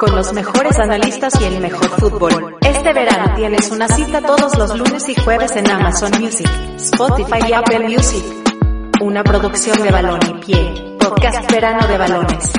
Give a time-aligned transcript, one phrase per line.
[0.00, 2.56] Con los mejores analistas y el mejor fútbol.
[2.60, 7.52] Este verano tienes una cita todos los lunes y jueves en Amazon Music, Spotify y
[7.52, 8.22] Apple Music.
[9.00, 10.72] Una producción de Balón y Pie.
[11.00, 12.52] Podcast Verano de Balones.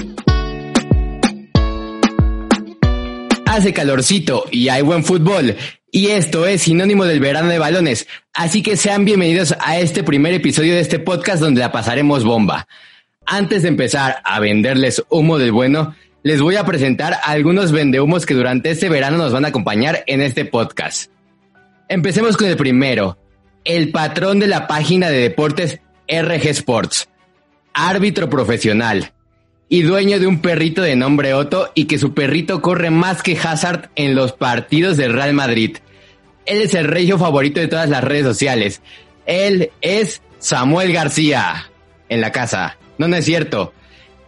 [3.46, 5.56] Hace calorcito y hay buen fútbol.
[5.92, 8.10] Y esto es sinónimo del verano de balones.
[8.34, 12.68] Así que sean bienvenidos a este primer episodio de este podcast donde la pasaremos bomba.
[13.26, 18.34] Antes de empezar a venderles humo del bueno, les voy a presentar algunos vendehumos que
[18.34, 21.12] durante este verano nos van a acompañar en este podcast.
[21.88, 23.18] Empecemos con el primero,
[23.64, 27.10] el patrón de la página de deportes RG Sports,
[27.74, 29.14] árbitro profesional
[29.70, 33.38] y dueño de un perrito de nombre Otto y que su perrito corre más que
[33.38, 35.78] Hazard en los partidos del Real Madrid.
[36.46, 38.82] Él es el rey favorito de todas las redes sociales.
[39.26, 41.70] Él es Samuel García
[42.10, 42.78] en la casa.
[42.98, 43.74] No, no es cierto.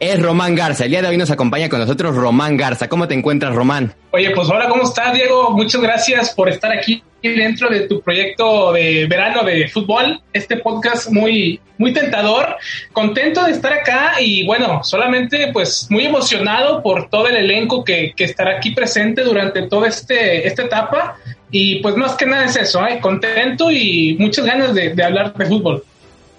[0.01, 0.85] Es Román Garza.
[0.85, 2.89] El día de hoy nos acompaña con nosotros Román Garza.
[2.89, 3.93] ¿Cómo te encuentras, Román?
[4.09, 5.51] Oye, pues hola, ¿cómo estás, Diego?
[5.51, 11.11] Muchas gracias por estar aquí dentro de tu proyecto de verano de fútbol, este podcast
[11.11, 12.55] muy, muy tentador,
[12.91, 18.13] contento de estar acá y bueno, solamente pues muy emocionado por todo el elenco que,
[18.15, 21.17] que estará aquí presente durante toda este, esta etapa
[21.51, 22.97] y pues más que nada es eso, ¿eh?
[22.99, 25.83] contento y muchas ganas de, de hablar de fútbol.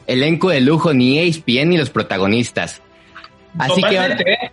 [0.09, 2.83] Elenco de lujo, ni ESPN ni los protagonistas.
[3.58, 4.53] Así Totalmente, que ¿eh?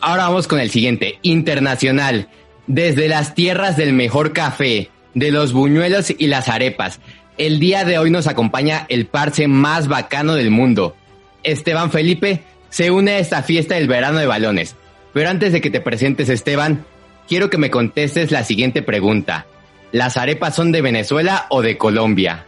[0.00, 2.28] ahora vamos con el siguiente, internacional.
[2.66, 7.00] Desde las tierras del mejor café, de los buñuelos y las arepas.
[7.38, 10.96] El día de hoy nos acompaña el parce más bacano del mundo.
[11.42, 14.76] Esteban Felipe se une a esta fiesta del verano de balones.
[15.12, 16.84] Pero antes de que te presentes, Esteban,
[17.28, 19.46] quiero que me contestes la siguiente pregunta.
[19.92, 22.44] ¿Las arepas son de Venezuela o de Colombia?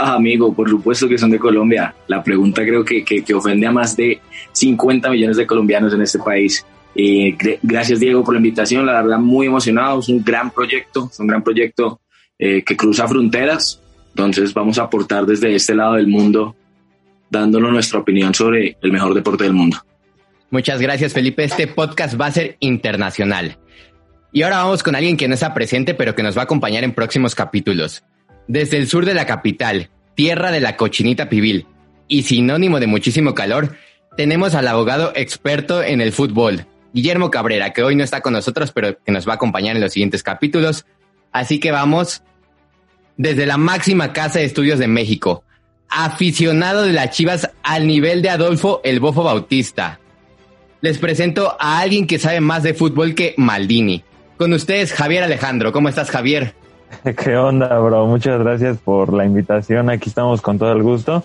[0.00, 1.92] Ah, amigo, por supuesto que son de Colombia.
[2.06, 4.20] La pregunta creo que, que, ofende a más de
[4.52, 6.64] 50 millones de colombianos en este país.
[6.94, 8.86] Eh, gr- gracias, Diego, por la invitación.
[8.86, 9.98] La verdad, muy emocionado.
[9.98, 12.00] Es un gran proyecto, es un gran proyecto
[12.38, 13.82] eh, que cruza fronteras.
[14.10, 16.54] Entonces, vamos a aportar desde este lado del mundo,
[17.28, 19.78] dándonos nuestra opinión sobre el mejor deporte del mundo.
[20.50, 21.42] Muchas gracias, Felipe.
[21.42, 23.58] Este podcast va a ser internacional.
[24.32, 26.84] Y ahora vamos con alguien que no está presente, pero que nos va a acompañar
[26.84, 28.04] en próximos capítulos.
[28.48, 31.66] Desde el sur de la capital, tierra de la cochinita pibil
[32.08, 33.76] y sinónimo de muchísimo calor,
[34.16, 38.72] tenemos al abogado experto en el fútbol, Guillermo Cabrera, que hoy no está con nosotros,
[38.72, 40.86] pero que nos va a acompañar en los siguientes capítulos.
[41.30, 42.22] Así que vamos
[43.18, 45.44] desde la máxima casa de estudios de México,
[45.90, 50.00] aficionado de las Chivas al nivel de Adolfo el Bofo Bautista.
[50.80, 54.04] Les presento a alguien que sabe más de fútbol que Maldini.
[54.38, 55.70] Con ustedes, Javier Alejandro.
[55.70, 56.54] ¿Cómo estás, Javier?
[57.24, 58.06] ¿Qué onda, bro?
[58.06, 59.90] Muchas gracias por la invitación.
[59.90, 61.24] Aquí estamos con todo el gusto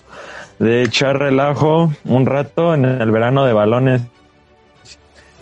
[0.58, 4.02] de echar relajo un rato en el verano de balones.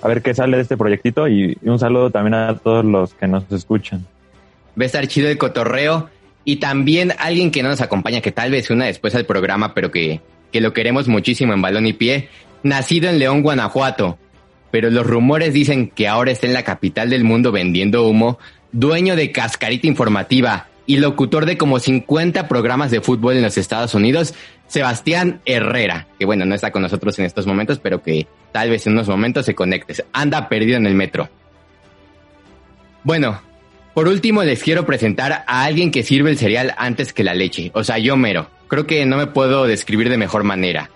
[0.00, 3.28] A ver qué sale de este proyectito y un saludo también a todos los que
[3.28, 4.06] nos escuchan.
[4.80, 6.08] Va a chido el cotorreo.
[6.44, 9.92] Y también alguien que no nos acompaña, que tal vez una después al programa, pero
[9.92, 12.30] que, que lo queremos muchísimo en balón y pie.
[12.64, 14.18] Nacido en León, Guanajuato.
[14.72, 18.40] Pero los rumores dicen que ahora está en la capital del mundo vendiendo humo.
[18.72, 23.94] Dueño de Cascarita Informativa y locutor de como 50 programas de fútbol en los Estados
[23.94, 24.34] Unidos,
[24.66, 28.86] Sebastián Herrera, que bueno, no está con nosotros en estos momentos, pero que tal vez
[28.86, 29.94] en unos momentos se conecte.
[30.12, 31.28] Anda perdido en el metro.
[33.04, 33.40] Bueno,
[33.94, 37.70] por último les quiero presentar a alguien que sirve el cereal antes que la leche,
[37.74, 38.48] o sea, yo mero.
[38.68, 40.88] Creo que no me puedo describir de mejor manera.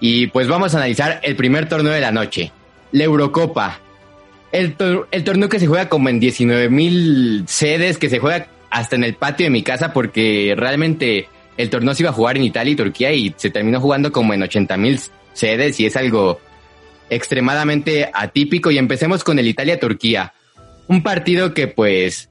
[0.00, 2.52] Y pues vamos a analizar el primer torneo de la noche,
[2.92, 3.80] la Eurocopa.
[4.54, 8.46] El, tor- el torneo que se juega como en 19 mil sedes, que se juega
[8.70, 12.36] hasta en el patio de mi casa porque realmente el torneo se iba a jugar
[12.36, 14.98] en Italia y Turquía y se terminó jugando como en 80 mil
[15.32, 16.40] sedes y es algo
[17.10, 18.70] extremadamente atípico.
[18.70, 20.32] Y empecemos con el Italia-Turquía.
[20.88, 22.30] Un partido que pues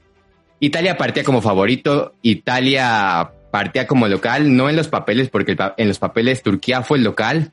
[0.59, 5.99] Italia partía como favorito, Italia partía como local, no en los papeles porque en los
[5.99, 7.51] papeles Turquía fue el local.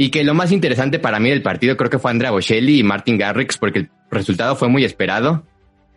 [0.00, 2.82] Y que lo más interesante para mí del partido creo que fue Andrea Bocelli y
[2.84, 5.44] Martin Garrix porque el resultado fue muy esperado.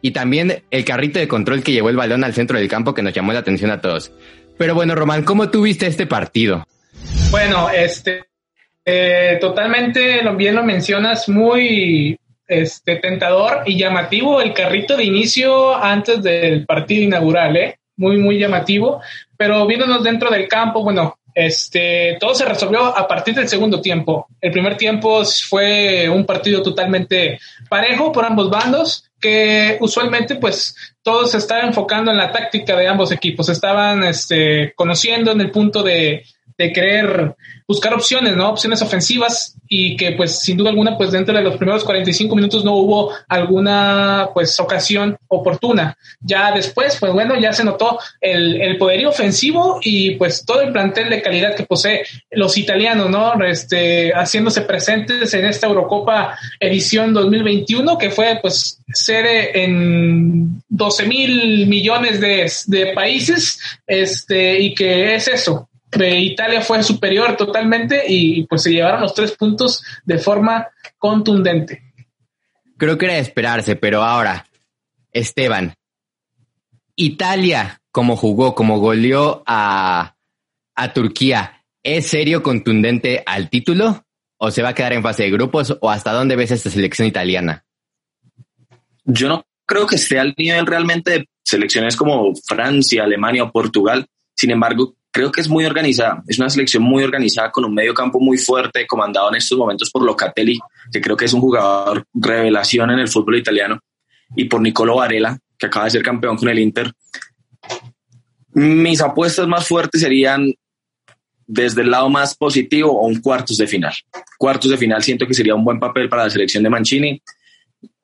[0.02, 3.04] Y también el carrito de control que llevó el balón al centro del campo que
[3.04, 4.12] nos llamó la atención a todos.
[4.58, 6.66] Pero bueno, Román, ¿cómo tuviste este partido?
[7.30, 8.24] Bueno, este,
[8.84, 12.18] eh, totalmente, lo- bien lo mencionas, muy
[12.48, 17.78] este, tentador y llamativo el carrito de inicio antes del partido inaugural, ¿eh?
[17.98, 19.00] Muy, muy llamativo.
[19.38, 24.28] Pero viéndonos dentro del campo, bueno, este, todo se resolvió a partir del segundo tiempo.
[24.40, 27.40] El primer tiempo fue un partido totalmente
[27.70, 32.88] parejo por ambos bandos, que usualmente pues todos se estaban enfocando en la táctica de
[32.88, 36.24] ambos equipos, estaban este, conociendo en el punto de,
[36.62, 37.36] de querer
[37.68, 38.50] buscar opciones, ¿no?
[38.50, 42.66] Opciones ofensivas y que pues sin duda alguna pues dentro de los primeros 45 minutos
[42.66, 45.98] no hubo alguna pues ocasión oportuna.
[46.20, 50.74] Ya después pues bueno ya se notó el, el poderío ofensivo y pues todo el
[50.74, 53.42] plantel de calidad que posee los italianos, ¿no?
[53.44, 61.68] Este, haciéndose presentes en esta Eurocopa edición 2021 que fue pues sede en 12 mil
[61.68, 65.70] millones de, de países este, y que es eso,
[66.00, 71.94] Italia fue superior totalmente y pues se llevaron los tres puntos de forma contundente.
[72.78, 74.48] Creo que era de esperarse, pero ahora,
[75.12, 75.76] Esteban,
[76.96, 80.16] Italia, como jugó, como goleó a,
[80.76, 84.06] a Turquía, ¿es serio contundente al título?
[84.38, 85.78] ¿O se va a quedar en fase de grupos?
[85.82, 87.66] ¿O hasta dónde ves esta selección italiana?
[89.06, 94.08] Yo no creo que esté al nivel realmente de selecciones como Francia, Alemania o Portugal.
[94.36, 96.24] Sin embargo, creo que es muy organizada.
[96.28, 99.92] Es una selección muy organizada con un medio campo muy fuerte, comandado en estos momentos
[99.92, 100.60] por Locatelli,
[100.92, 103.80] que creo que es un jugador revelación en el fútbol italiano,
[104.36, 106.92] y por Nicolo Varela, que acaba de ser campeón con el Inter.
[108.54, 110.54] Mis apuestas más fuertes serían
[111.46, 113.94] desde el lado más positivo o un cuartos de final.
[114.38, 117.22] Cuartos de final siento que sería un buen papel para la selección de Mancini.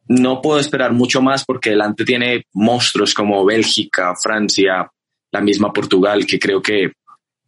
[0.10, 4.90] No puedo esperar mucho más porque delante tiene monstruos como Bélgica, Francia,
[5.32, 6.92] la misma Portugal, que creo que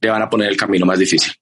[0.02, 1.34] le van a poner el camino más difícil.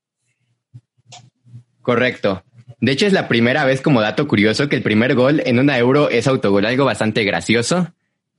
[1.82, 2.44] Correcto.
[2.80, 5.78] De hecho, es la primera vez como dato curioso que el primer gol en una
[5.78, 7.94] euro es autogol, algo bastante gracioso,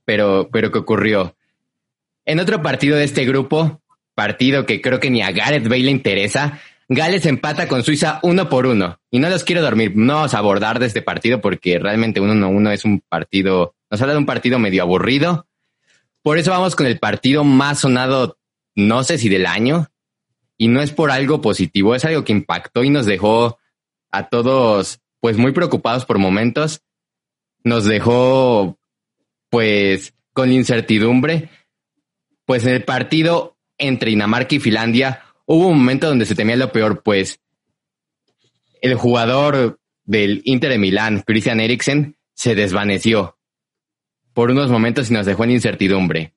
[0.04, 1.34] pero, pero que ocurrió.
[2.24, 3.80] En otro partido de este grupo,
[4.14, 6.60] partido que creo que ni a Gareth Bale le interesa,
[6.90, 8.98] Gales empata con Suiza uno por uno.
[9.10, 12.48] Y no los quiero dormir, no vamos abordar de este partido porque realmente uno no
[12.48, 15.46] uno es un partido, nos habla de un partido medio aburrido,
[16.28, 18.36] por eso vamos con el partido más sonado,
[18.74, 19.90] no sé si del año,
[20.58, 23.58] y no es por algo positivo, es algo que impactó y nos dejó
[24.10, 26.82] a todos pues muy preocupados por momentos,
[27.64, 28.78] nos dejó
[29.48, 31.48] pues con incertidumbre,
[32.44, 36.72] pues en el partido entre Dinamarca y Finlandia hubo un momento donde se temía lo
[36.72, 37.40] peor, pues
[38.82, 43.37] el jugador del Inter de Milán, Christian Eriksen, se desvaneció
[44.38, 46.32] por unos momentos y nos dejó en incertidumbre.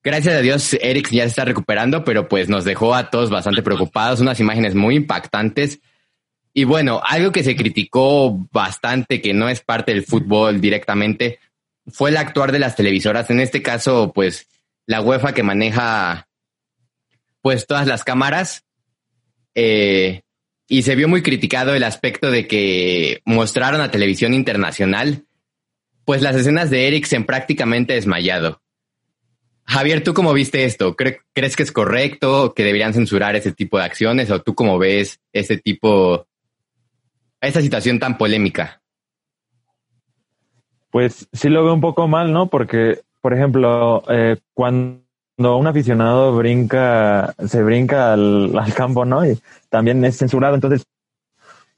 [0.00, 3.62] Gracias a Dios, Eric ya se está recuperando, pero pues nos dejó a todos bastante
[3.62, 5.80] preocupados, unas imágenes muy impactantes.
[6.54, 11.40] Y bueno, algo que se criticó bastante, que no es parte del fútbol directamente,
[11.88, 13.28] fue el actuar de las televisoras.
[13.28, 14.46] En este caso, pues
[14.86, 16.28] la UEFA que maneja
[17.42, 18.62] pues todas las cámaras.
[19.56, 20.20] Eh,
[20.68, 25.24] y se vio muy criticado el aspecto de que mostraron a televisión internacional
[26.10, 28.60] pues las escenas de Eriksen prácticamente desmayado.
[29.62, 30.96] Javier, ¿tú cómo viste esto?
[30.96, 35.20] ¿Crees que es correcto, que deberían censurar ese tipo de acciones o tú cómo ves
[35.32, 36.26] ese tipo,
[37.40, 38.82] esta situación tan polémica?
[40.90, 42.48] Pues sí lo veo un poco mal, ¿no?
[42.48, 45.04] Porque, por ejemplo, eh, cuando
[45.38, 49.24] un aficionado brinca, se brinca al, al campo, ¿no?
[49.24, 50.56] Y también es censurado.
[50.56, 50.82] Entonces,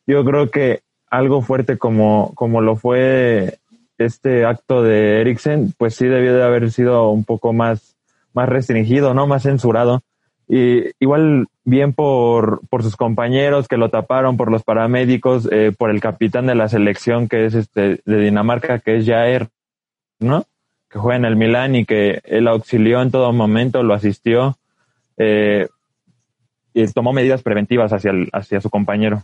[0.07, 0.81] yo creo que
[1.11, 3.59] algo fuerte como, como lo fue
[3.99, 7.97] este acto de Eriksen, pues sí debió de haber sido un poco más,
[8.33, 9.27] más restringido, ¿no?
[9.27, 10.03] Más censurado.
[10.49, 15.91] Y igual bien por, por sus compañeros que lo taparon, por los paramédicos, eh, por
[15.91, 19.49] el capitán de la selección que es este de Dinamarca, que es Jair,
[20.19, 20.45] ¿no?
[20.91, 24.59] Que juega en el Milán y que él auxilió en todo momento, lo asistió
[25.17, 25.69] eh,
[26.75, 29.23] y tomó medidas preventivas hacia, el, hacia su compañero.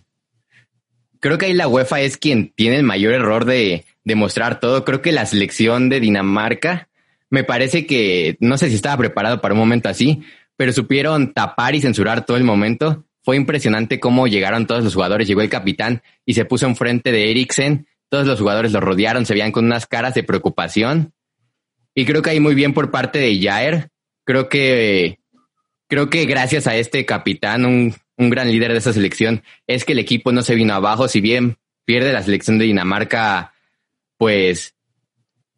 [1.20, 4.84] Creo que ahí la UEFA es quien tiene el mayor error de, demostrar todo.
[4.84, 6.88] Creo que la selección de Dinamarca
[7.30, 10.22] me parece que no sé si estaba preparado para un momento así,
[10.56, 13.04] pero supieron tapar y censurar todo el momento.
[13.22, 15.28] Fue impresionante cómo llegaron todos los jugadores.
[15.28, 17.86] Llegó el capitán y se puso enfrente de Eriksen.
[18.08, 21.12] Todos los jugadores lo rodearon, se veían con unas caras de preocupación.
[21.94, 23.90] Y creo que ahí muy bien por parte de Jair.
[24.24, 25.18] Creo que,
[25.88, 29.92] creo que gracias a este capitán, un, un gran líder de esa selección, es que
[29.92, 31.08] el equipo no se vino abajo.
[31.08, 33.52] Si bien pierde la selección de Dinamarca
[34.18, 34.74] pues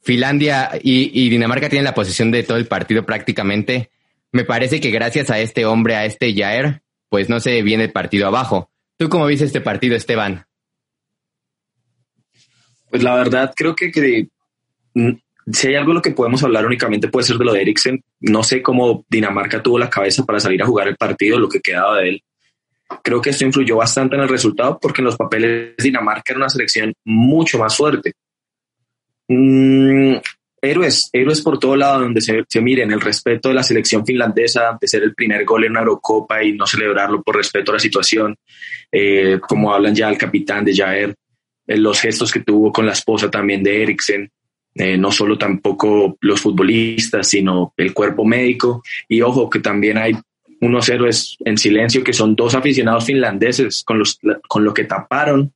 [0.03, 3.91] Finlandia y, Dinamarca tienen la posición de todo el partido prácticamente.
[4.33, 7.93] Me parece que gracias a este hombre, a este Jair, pues no se viene el
[7.93, 8.71] partido abajo.
[8.97, 10.47] ¿Tú cómo viste este partido, Esteban?
[12.91, 14.29] Pues la verdad creo que,
[14.95, 15.11] mm,
[15.53, 18.03] si hay algo lo que podemos hablar únicamente puede ser de lo de Eriksen.
[18.21, 21.61] No sé cómo Dinamarca tuvo la cabeza para salir a jugar el partido, lo que
[21.61, 22.25] quedaba de él.
[23.03, 26.49] Creo que esto influyó bastante en el resultado porque en los papeles Dinamarca era una
[26.49, 28.15] selección mucho más fuerte.
[29.33, 30.17] Mm,
[30.61, 34.77] héroes, héroes por todo lado donde se, se miren, el respeto de la selección finlandesa
[34.81, 37.81] de ser el primer gol en una Eurocopa y no celebrarlo por respeto a la
[37.81, 38.35] situación,
[38.91, 41.15] eh, como hablan ya el capitán de Jair,
[41.65, 44.29] eh, los gestos que tuvo con la esposa también de Eriksen,
[44.75, 48.83] eh, no solo tampoco los futbolistas, sino el cuerpo médico.
[49.09, 50.17] Y ojo, que también hay
[50.61, 54.19] unos héroes en silencio que son dos aficionados finlandeses con, los,
[54.49, 55.53] con lo que taparon.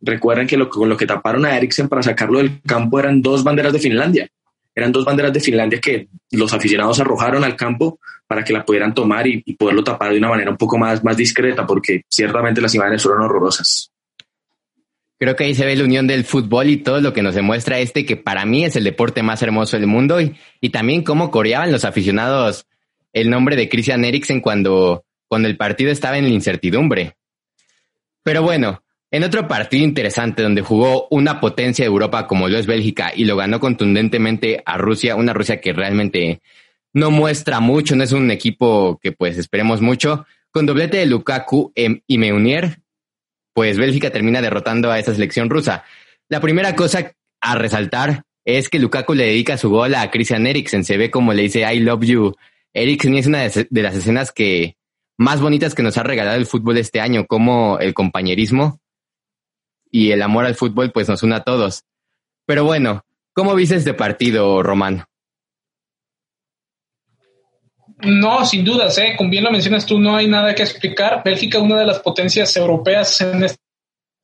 [0.00, 3.44] Recuerden que lo, con lo que taparon a Eriksen para sacarlo del campo eran dos
[3.44, 4.28] banderas de Finlandia.
[4.74, 8.94] Eran dos banderas de Finlandia que los aficionados arrojaron al campo para que la pudieran
[8.94, 12.74] tomar y, poderlo tapar de una manera un poco más, más discreta, porque ciertamente las
[12.74, 13.90] imágenes fueron horrorosas.
[15.18, 17.78] Creo que ahí se ve la unión del fútbol y todo lo que nos demuestra
[17.78, 21.30] este, que para mí es el deporte más hermoso del mundo y, y también cómo
[21.30, 22.66] coreaban los aficionados
[23.12, 27.16] el nombre de Christian Eriksen cuando, cuando el partido estaba en la incertidumbre.
[28.22, 32.66] Pero bueno, en otro partido interesante donde jugó una potencia de Europa como lo es
[32.66, 36.40] Bélgica y lo ganó contundentemente a Rusia, una Rusia que realmente
[36.92, 41.72] no muestra mucho, no es un equipo que pues esperemos mucho, con doblete de Lukaku
[41.74, 42.80] y Meunier,
[43.52, 45.84] pues Bélgica termina derrotando a esa selección rusa.
[46.28, 50.84] La primera cosa a resaltar es que Lukaku le dedica su gol a Christian Eriksen.
[50.84, 52.34] Se ve como le dice I love you.
[52.72, 54.76] Eriksen es una de, las escenas que
[55.18, 58.80] más bonitas que nos ha regalado el fútbol este año, como el compañerismo
[59.90, 61.84] y el amor al fútbol pues nos une a todos.
[62.46, 65.04] Pero bueno, ¿cómo viste este partido, Román?
[68.02, 69.14] No, sin dudas, ¿eh?
[69.16, 71.22] como bien lo mencionas tú, no hay nada que explicar.
[71.22, 73.60] Bélgica, una de las potencias europeas en este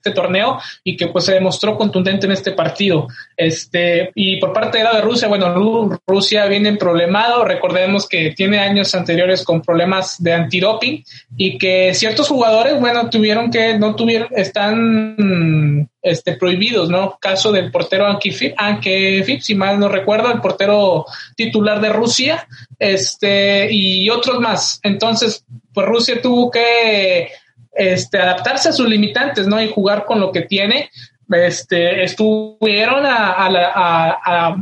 [0.07, 3.09] este torneo y que pues se demostró contundente en este partido.
[3.37, 8.61] Este, y por parte de la de Rusia, bueno, Rusia viene problemado, recordemos que tiene
[8.61, 11.05] años anteriores con problemas de antidoping
[11.37, 17.19] y que ciertos jugadores, bueno, tuvieron que, no tuvieron, están este, prohibidos, ¿no?
[17.21, 22.47] Caso del portero Ankefip, Ankefip, si mal no recuerdo, el portero titular de Rusia,
[22.79, 24.79] este, y otros más.
[24.85, 25.45] Entonces,
[25.75, 27.29] pues Rusia tuvo que
[27.77, 29.63] este, adaptarse a sus limitantes, ¿no?
[29.63, 30.91] Y jugar con lo que tiene.
[31.31, 33.73] Este, estuvieron a, la,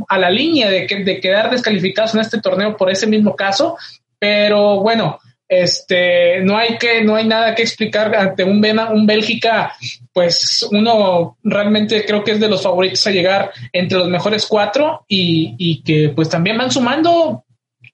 [0.09, 3.77] a, la, línea de, de quedar descalificados en este torneo por ese mismo caso,
[4.17, 9.73] pero bueno, este, no hay que, no hay nada que explicar ante un, un Bélgica,
[10.11, 15.05] pues uno realmente creo que es de los favoritos a llegar entre los mejores cuatro
[15.07, 17.45] y, y que pues también van sumando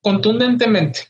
[0.02, 1.02] contundentemente.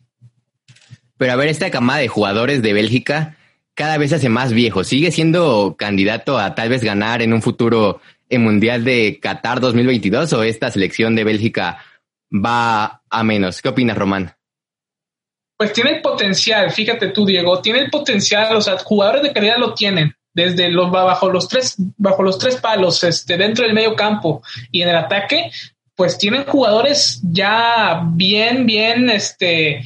[1.17, 3.37] Pero a ver, esta camada de jugadores de Bélgica,
[3.81, 4.83] cada vez se hace más viejo.
[4.83, 10.33] ¿Sigue siendo candidato a tal vez ganar en un futuro el Mundial de Qatar 2022
[10.33, 11.83] o esta selección de Bélgica
[12.31, 13.59] va a menos?
[13.59, 14.35] ¿Qué opinas, Román?
[15.57, 19.57] Pues tiene el potencial, fíjate tú, Diego, tiene el potencial, o sea, jugadores de calidad
[19.57, 23.95] lo tienen, desde los bajo los tres, bajo los tres palos, este, dentro del medio
[23.95, 25.49] campo y en el ataque,
[25.95, 29.81] pues tienen jugadores ya bien, bien, este,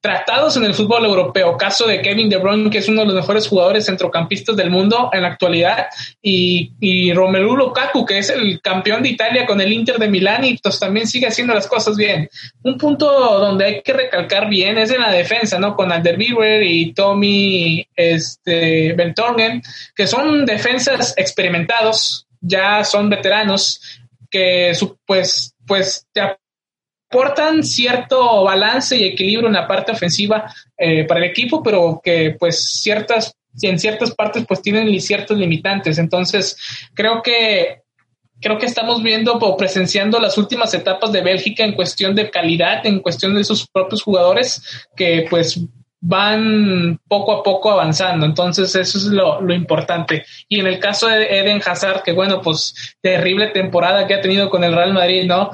[0.00, 1.56] tratados en el fútbol europeo.
[1.56, 5.10] Caso de Kevin De Bruyne, que es uno de los mejores jugadores centrocampistas del mundo
[5.12, 5.86] en la actualidad,
[6.22, 10.44] y, y Romelu Lukaku, que es el campeón de Italia con el Inter de Milán
[10.44, 12.28] y pues también sigue haciendo las cosas bien.
[12.62, 13.06] Un punto
[13.38, 15.76] donde hay que recalcar bien es en la defensa, ¿no?
[15.76, 19.62] Con Alderweireld y Tommy este, Bentorgen,
[19.94, 24.72] que son defensas experimentados, ya son veteranos, que
[25.04, 26.22] pues, pues te
[27.10, 32.36] aportan cierto balance y equilibrio en la parte ofensiva eh, para el equipo, pero que
[32.38, 35.98] pues ciertas, en ciertas partes pues tienen ciertos limitantes.
[35.98, 36.56] Entonces,
[36.94, 37.82] creo que
[38.40, 42.86] creo que estamos viendo o presenciando las últimas etapas de Bélgica en cuestión de calidad,
[42.86, 44.62] en cuestión de sus propios jugadores,
[44.96, 45.60] que pues
[46.00, 48.24] van poco a poco avanzando.
[48.24, 50.24] Entonces, eso es lo, lo, importante.
[50.48, 54.48] Y en el caso de Eden Hazard, que bueno, pues terrible temporada que ha tenido
[54.48, 55.50] con el Real Madrid, ¿no?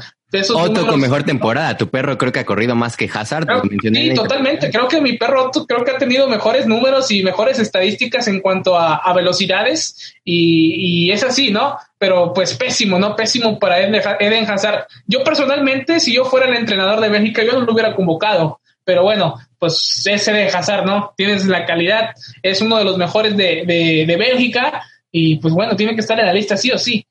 [0.55, 1.77] Otto con mejor temporada.
[1.77, 3.47] Tu perro creo que ha corrido más que Hazard.
[3.81, 4.71] sí, totalmente.
[4.71, 8.41] Creo que mi perro Otto creo que ha tenido mejores números y mejores estadísticas en
[8.41, 11.77] cuanto a, velocidades y, es así, ¿no?
[11.99, 13.17] Pero pues pésimo, ¿no?
[13.17, 14.87] Pésimo para Eden Hazard.
[15.07, 18.61] Yo personalmente, si yo fuera el entrenador de Bélgica, yo no lo hubiera convocado.
[18.85, 21.13] Pero bueno, pues ese de Hazard, ¿no?
[21.17, 22.11] Tienes la calidad,
[22.43, 26.19] es uno de los mejores de, de, de Bélgica y pues bueno, tiene que estar
[26.21, 27.07] en la lista sí o sí.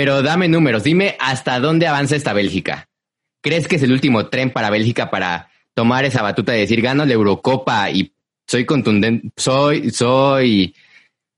[0.00, 2.88] Pero dame números, dime hasta dónde avanza esta Bélgica.
[3.42, 7.04] ¿Crees que es el último tren para Bélgica para tomar esa batuta de decir gano
[7.04, 8.10] la Eurocopa y
[8.48, 10.74] soy contundente, soy, soy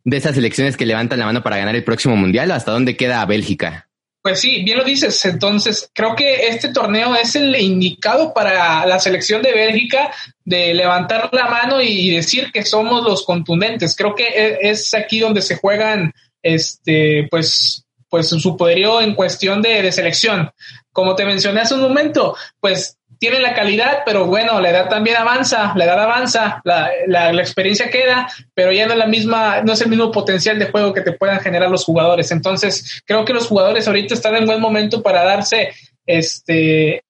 [0.05, 2.97] de esas selecciones que levantan la mano para ganar el próximo mundial o hasta dónde
[2.97, 3.89] queda Bélgica?
[4.23, 5.25] Pues sí, bien lo dices.
[5.25, 10.13] Entonces, creo que este torneo es el indicado para la selección de Bélgica
[10.45, 13.97] de levantar la mano y decir que somos los contundentes.
[13.97, 16.13] Creo que e, es aquí donde se juegan,
[16.45, 20.51] este, pues, pues su poderío en cuestión de, selección.
[20.93, 25.17] Como te mencioné hace un momento, pues tiene la calidad, pero bueno, la edad también
[25.17, 29.63] avanza, la edad avanza, la, la, la, experiencia queda, pero ya no es la misma,
[29.63, 32.31] no es el mismo potencial de juego que te puedan generar los jugadores.
[32.33, 35.73] Entonces, creo que los jugadores ahorita están en buen momento para darse
[36.05, 37.03] este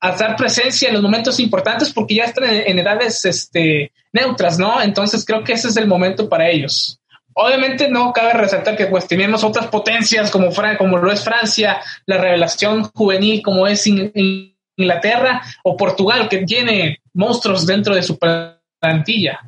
[0.00, 4.80] dar presencia en los momentos importantes porque ya están en, en edades este, neutras, ¿no?
[4.80, 6.98] Entonces creo que ese es el momento para ellos.
[7.34, 11.80] Obviamente no cabe resaltar que pues tenemos otras potencias como, Fran como lo es Francia,
[12.06, 14.12] la revelación juvenil como es in
[14.76, 19.40] Inglaterra o Portugal, que tiene monstruos dentro de su plantilla.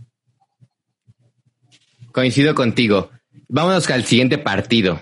[2.12, 3.10] Coincido contigo.
[3.48, 5.00] Vámonos al siguiente partido.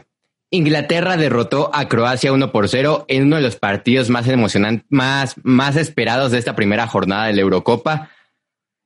[0.51, 5.35] Inglaterra derrotó a Croacia 1 por 0 en uno de los partidos más emocionantes, más,
[5.43, 8.11] más esperados de esta primera jornada de la Eurocopa.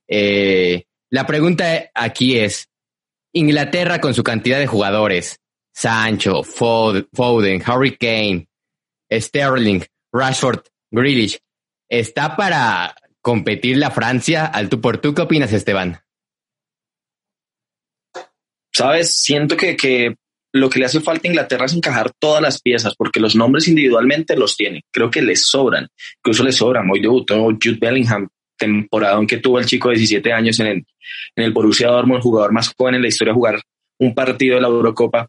[0.07, 2.69] Eh, la pregunta aquí es,
[3.37, 5.39] Inglaterra con su cantidad de jugadores,
[5.73, 8.47] Sancho, Foden, Harry Kane,
[9.11, 11.39] Sterling, Rashford, Grealish,
[11.87, 15.13] ¿está para competir la Francia al tú por tú?
[15.13, 15.99] ¿Qué opinas, Esteban?
[18.73, 20.15] Sabes, siento que, que
[20.53, 23.67] lo que le hace falta a Inglaterra es encajar todas las piezas, porque los nombres
[23.67, 24.83] individualmente los tiene.
[24.91, 26.89] Creo que les sobran, incluso les sobran.
[26.89, 28.27] Hoy debutó Jude Bellingham,
[28.57, 30.85] temporada en que tuvo el chico de 17 años en el,
[31.35, 33.61] en el Borussia Dortmund, jugador más joven en la historia, jugar
[33.99, 35.27] un partido de la Eurocopa.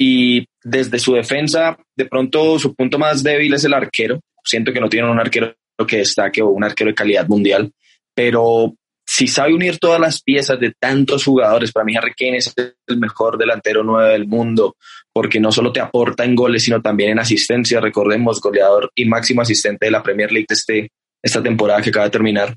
[0.00, 4.80] Y desde su defensa, de pronto su punto más débil es el arquero siento que
[4.80, 5.54] no tienen un arquero
[5.86, 7.70] que destaque o un arquero de calidad mundial,
[8.14, 8.74] pero
[9.06, 12.98] si sabe unir todas las piezas de tantos jugadores, para mí Harry Kane es el
[12.98, 14.76] mejor delantero nuevo del mundo,
[15.12, 17.80] porque no solo te aporta en goles, sino también en asistencia.
[17.80, 20.90] Recordemos, goleador y máximo asistente de la Premier League de este,
[21.22, 22.56] esta temporada que acaba de terminar.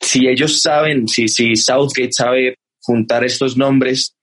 [0.00, 4.14] Si ellos saben, si, si Southgate sabe juntar estos nombres,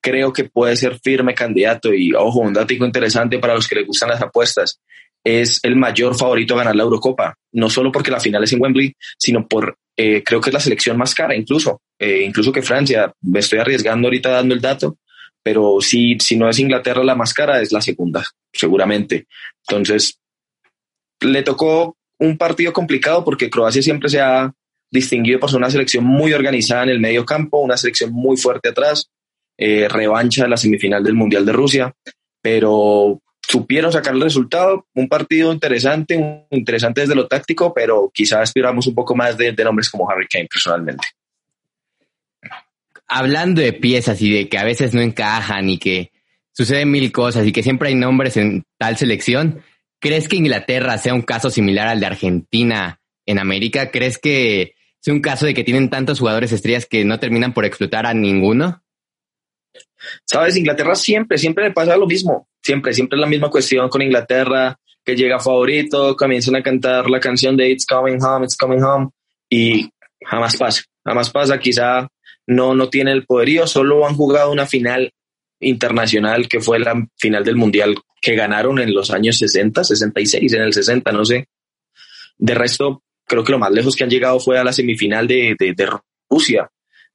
[0.00, 1.92] creo que puede ser firme candidato.
[1.92, 4.80] Y ojo, un dato interesante para los que les gustan las apuestas
[5.22, 8.62] es el mayor favorito a ganar la Eurocopa, no solo porque la final es en
[8.62, 12.62] Wembley, sino por, eh, creo que es la selección más cara incluso, eh, incluso que
[12.62, 14.96] Francia, me estoy arriesgando ahorita dando el dato,
[15.42, 19.26] pero si, si no es Inglaterra la más cara, es la segunda, seguramente.
[19.68, 20.18] Entonces,
[21.20, 24.52] le tocó un partido complicado porque Croacia siempre se ha
[24.90, 28.68] distinguido por ser una selección muy organizada en el medio campo, una selección muy fuerte
[28.68, 29.10] atrás,
[29.56, 31.94] eh, revancha de la semifinal del Mundial de Rusia,
[32.42, 34.86] pero supieron sacar el resultado.
[34.94, 39.64] Un partido interesante, interesante desde lo táctico, pero quizás esperamos un poco más de, de
[39.64, 41.08] nombres como Harry Kane personalmente.
[43.06, 46.12] Hablando de piezas y de que a veces no encajan y que
[46.52, 49.62] suceden mil cosas y que siempre hay nombres en tal selección,
[50.00, 53.90] ¿crees que Inglaterra sea un caso similar al de Argentina en América?
[53.90, 57.64] ¿Crees que sea un caso de que tienen tantos jugadores estrellas que no terminan por
[57.64, 58.82] explotar a ninguno?
[60.24, 62.48] Sabes, Inglaterra siempre, siempre le pasa lo mismo.
[62.62, 67.20] Siempre, siempre es la misma cuestión con Inglaterra, que llega favorito, comienzan a cantar la
[67.20, 69.08] canción de It's Coming Home, It's Coming Home,
[69.48, 69.90] y
[70.24, 71.58] jamás pasa, jamás pasa.
[71.58, 72.08] Quizá
[72.46, 75.12] no, no tiene el poderío, solo han jugado una final
[75.60, 80.62] internacional que fue la final del Mundial que ganaron en los años 60, 66, en
[80.62, 81.48] el 60, no sé.
[82.38, 85.54] De resto, creo que lo más lejos que han llegado fue a la semifinal de,
[85.58, 85.88] de, de
[86.28, 86.70] Rusia,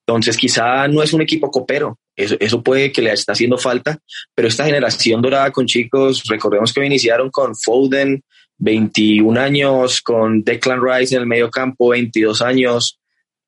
[0.08, 3.98] entonces, quizá no es un equipo copero, eso, eso, puede que le está haciendo falta,
[4.36, 8.24] pero esta generación dorada con chicos, recordemos que iniciaron con Foden,
[8.58, 13.00] 21 años, con Declan Rice en el medio campo, 22 años,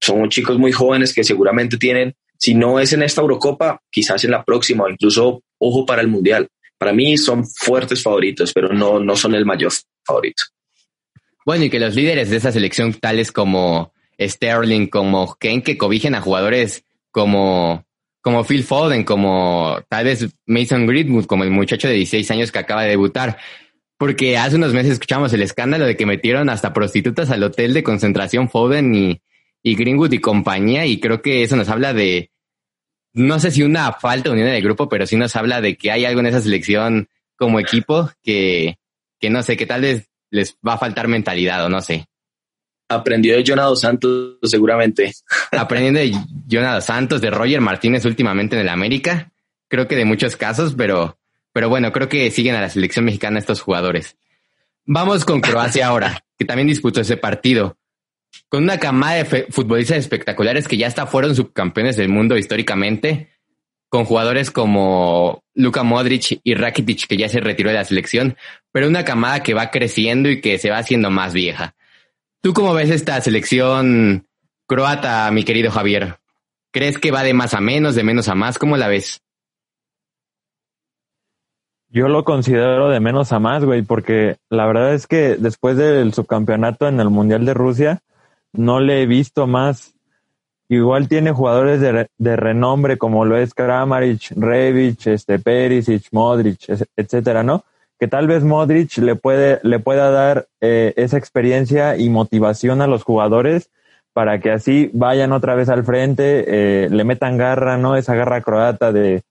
[0.02, 4.32] son chicos muy jóvenes que seguramente tienen, si no es en esta Eurocopa, quizás en
[4.32, 6.48] la próxima, o incluso ojo para el Mundial.
[6.78, 9.72] Para mí son fuertes favoritos, pero no, no son el mayor
[10.06, 10.44] favorito.
[11.46, 16.14] Bueno, y que los líderes de esa selección, tales como Sterling, como Kane, que cobijen
[16.14, 17.86] a jugadores como,
[18.22, 22.60] como Phil Foden, como tal vez Mason Greenwood, como el muchacho de 16 años que
[22.60, 23.38] acaba de debutar.
[23.98, 27.82] Porque hace unos meses escuchamos el escándalo de que metieron hasta prostitutas al hotel de
[27.82, 29.22] concentración Foden y,
[29.68, 32.32] y Greenwood y compañía, y creo que eso nos habla de,
[33.12, 35.92] no sé si una falta de unión del grupo, pero sí nos habla de que
[35.92, 38.78] hay algo en esa selección como equipo que,
[39.20, 42.08] que no sé, que tal vez les va a faltar mentalidad o no sé.
[42.88, 45.12] Aprendió de Jonado Santos, seguramente.
[45.52, 46.14] Aprendiendo de
[46.50, 49.34] Jonado Santos, de Roger Martínez últimamente en el América.
[49.68, 51.18] Creo que de muchos casos, pero,
[51.52, 54.16] pero bueno, creo que siguen a la selección mexicana estos jugadores.
[54.86, 57.76] Vamos con Croacia ahora, que también disputó ese partido.
[58.50, 63.30] Con una camada de futbolistas espectaculares que ya hasta fueron subcampeones del mundo históricamente,
[63.90, 68.38] con jugadores como Luka Modric y Rakitic, que ya se retiró de la selección,
[68.72, 71.76] pero una camada que va creciendo y que se va haciendo más vieja.
[72.42, 74.28] ¿Tú cómo ves esta selección
[74.68, 76.18] croata, mi querido Javier?
[76.72, 78.60] ¿Crees que va de más a menos, de menos a más?
[78.60, 79.22] ¿Cómo la ves?
[81.90, 86.14] Yo lo considero de menos a más, güey, porque la verdad es que después del
[86.14, 88.02] subcampeonato en el Mundial de Rusia,
[88.58, 89.94] no le he visto más.
[90.70, 96.60] Igual tiene jugadores de, de renombre como lo es Kramaric, Revic, este, Perisic, Modric,
[96.98, 97.64] etcétera, ¿no?
[98.00, 102.88] Que tal vez Modric le puede, le pueda dar eh, esa experiencia y motivación a
[102.88, 103.70] los jugadores
[104.12, 107.96] para que así vayan otra vez al frente, eh, le metan garra, ¿no?
[107.96, 109.24] Esa garra croata de,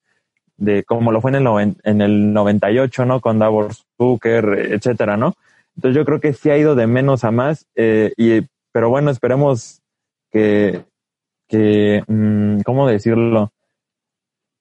[0.57, 3.21] de como lo fue en el, en el 98, ¿no?
[3.21, 5.35] Con Davor Zucker, etcétera, ¿no?
[5.77, 9.11] Entonces yo creo que sí ha ido de menos a más, eh, y, pero bueno,
[9.11, 9.81] esperemos
[10.31, 10.85] que,
[11.49, 13.51] que mm, ¿cómo decirlo?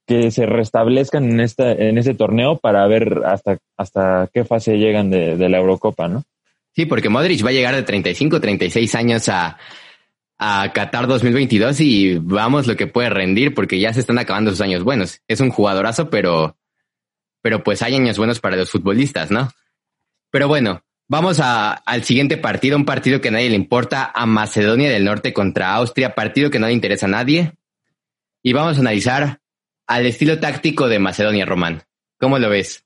[0.08, 5.10] Que se restablezcan en esta, en este torneo para ver hasta, hasta qué fase llegan
[5.10, 6.23] de, de la Eurocopa, ¿no?
[6.73, 9.58] Sí, porque Modric va a llegar de 35, 36 años a,
[10.38, 14.62] a Qatar 2022 y vamos lo que puede rendir porque ya se están acabando sus
[14.62, 15.19] años buenos.
[15.28, 16.56] Es un jugadorazo, pero,
[17.41, 19.49] pero pues hay años buenos para los futbolistas, ¿no?
[20.32, 24.25] Pero bueno, vamos a, al siguiente partido, un partido que a nadie le importa, a
[24.25, 27.53] Macedonia del Norte contra Austria, partido que no le interesa a nadie.
[28.43, 29.39] Y vamos a analizar
[29.87, 31.83] al estilo táctico de Macedonia, Román.
[32.19, 32.85] ¿Cómo lo ves?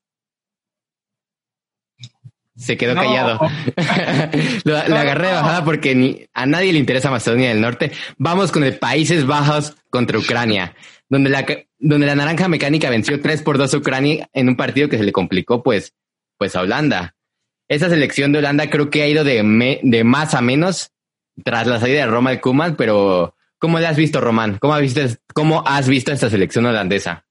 [2.56, 3.40] Se quedó callado.
[4.66, 7.92] lo, agarré de bajada porque ni, a nadie le interesa Macedonia del Norte.
[8.18, 10.76] Vamos con el Países Bajos contra Ucrania,
[11.08, 11.46] donde la,
[11.78, 15.06] donde la naranja mecánica venció 3 por 2 a Ucrania en un partido que se
[15.06, 15.94] le complicó pues,
[16.38, 17.16] pues a Holanda.
[17.70, 20.92] Esa selección de Holanda creo que ha ido de, de más a menos
[21.44, 24.58] tras la salida de Roma de Kuman, pero ¿cómo le has visto, Román?
[24.60, 25.02] ¿Cómo has visto,
[25.34, 27.26] cómo has visto esta selección holandesa?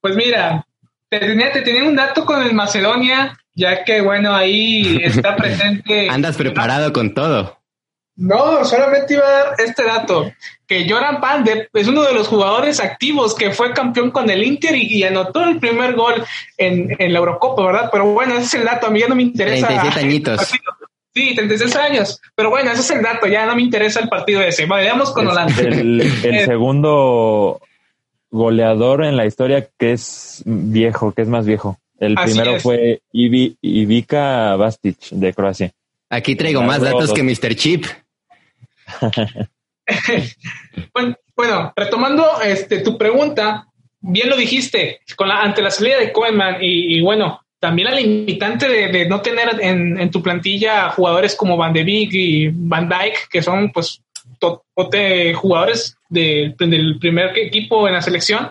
[0.00, 0.64] Pues mira,
[1.08, 6.08] te tenía, te tenía un dato con el Macedonia ya que bueno, ahí está presente.
[6.08, 7.59] Andas preparado con todo.
[8.20, 10.30] No, solamente iba a dar este dato,
[10.66, 14.76] que Joran Pander es uno de los jugadores activos que fue campeón con el Inter
[14.76, 16.22] y, anotó el primer gol
[16.58, 17.88] en, en, la Eurocopa, ¿verdad?
[17.90, 19.68] Pero bueno, ese es el dato, a mí ya no me interesa.
[19.68, 20.52] 36 añitos.
[21.14, 22.20] Sí, 36 años.
[22.34, 24.66] Pero bueno, ese es el dato, ya no me interesa el partido ese.
[24.66, 25.54] Vayamos con Holanda.
[25.58, 27.58] El, el eh, segundo
[28.30, 31.78] goleador en la historia que es viejo, que es más viejo.
[31.98, 35.72] El primero fue Ivica Bastic de Croacia.
[36.10, 37.54] Aquí traigo más datos que Mr.
[37.54, 37.86] Chip.
[41.34, 43.66] bueno, retomando este, tu pregunta,
[44.00, 48.68] bien lo dijiste, con la, ante la salida de Koeman y, bueno, también la limitante
[48.68, 53.42] de, no tener en, tu plantilla jugadores como Van de Beek y Van Dyke, que
[53.42, 54.02] son pues
[55.34, 58.50] jugadores del primer equipo en la selección,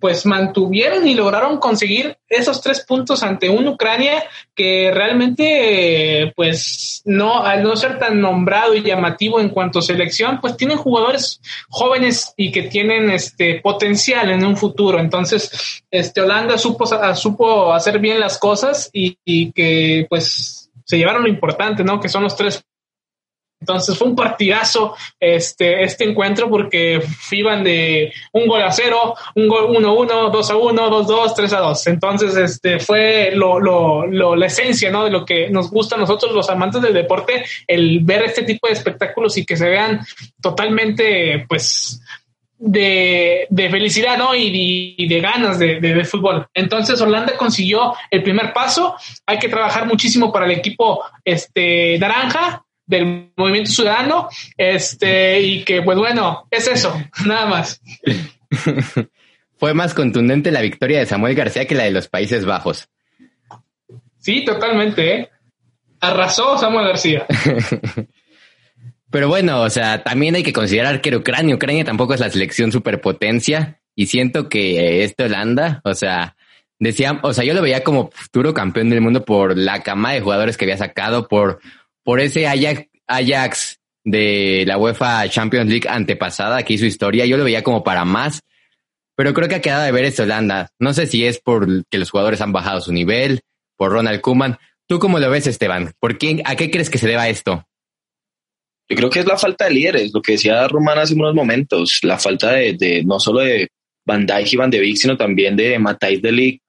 [0.00, 7.44] pues mantuvieron y lograron conseguir esos tres puntos ante un Ucrania que realmente, pues no,
[7.44, 12.32] al no ser tan nombrado y llamativo en cuanto a selección, pues tienen jugadores jóvenes
[12.36, 14.98] y que tienen este potencial en un futuro.
[14.98, 21.22] Entonces, este Holanda supo, supo hacer bien las cosas y, y que pues se llevaron
[21.22, 22.00] lo importante, ¿no?
[22.00, 22.64] Que son los tres
[23.60, 29.48] entonces fue un partidazo este, este encuentro porque iban de un gol a cero, un
[29.48, 31.86] gol 1-1, 2 a 1, 2-2, 3 a 2.
[31.88, 35.04] Entonces este, fue lo, lo, lo, la esencia ¿no?
[35.04, 38.66] de lo que nos gusta a nosotros los amantes del deporte, el ver este tipo
[38.66, 40.00] de espectáculos y que se vean
[40.40, 42.00] totalmente pues
[42.56, 44.34] de, de, felicidad ¿no?
[44.34, 46.46] y, de, de ganas de, de, de, fútbol.
[46.54, 48.96] Entonces Holanda consiguió el primer paso.
[49.26, 55.80] Hay que trabajar muchísimo para el equipo este, naranja del movimiento ciudadano, este, y que
[55.82, 56.92] pues bueno, es eso,
[57.24, 57.80] nada más.
[59.58, 62.88] Fue más contundente la victoria de Samuel García que la de los Países Bajos.
[64.18, 65.30] Sí, totalmente, ¿eh?
[66.00, 67.26] Arrasó Samuel García.
[69.10, 72.72] Pero bueno, o sea, también hay que considerar que Ucrania, Ucrania tampoco es la selección
[72.72, 76.36] superpotencia y siento que este Holanda, o sea,
[76.78, 80.20] decía, o sea, yo lo veía como futuro campeón del mundo por la cama de
[80.20, 81.60] jugadores que había sacado, por
[82.04, 87.62] por ese Ajax, de la UEFA Champions League antepasada que hizo historia, yo lo veía
[87.62, 88.40] como para más,
[89.14, 90.70] pero creo que ha quedado de ver esta Holanda.
[90.78, 93.40] No sé si es por que los jugadores han bajado su nivel,
[93.76, 94.58] por Ronald Koeman.
[94.86, 95.92] ¿Tú cómo lo ves, Esteban?
[96.00, 97.66] ¿Por qué, ¿A qué crees que se deba esto?
[98.88, 102.00] Yo creo que es la falta de líderes, lo que decía Román hace unos momentos,
[102.02, 103.68] la falta de, no solo de
[104.04, 106.62] Van Dijk y Van de Beek, sino también de Matthijs de Ligt,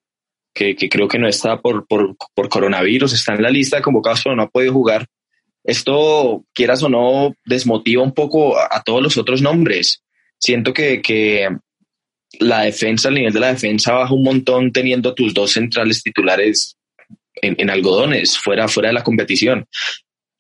[0.54, 3.82] que, que, creo que no está por, por, por coronavirus, está en la lista de
[3.82, 5.08] convocados, pero no ha podido jugar.
[5.64, 10.04] Esto, quieras o no, desmotiva un poco a, todos los otros nombres.
[10.40, 11.50] Siento que, que
[12.40, 16.78] la defensa, el nivel de la defensa baja un montón teniendo tus dos centrales titulares
[17.36, 19.66] en, en, algodones, fuera, fuera de la competición.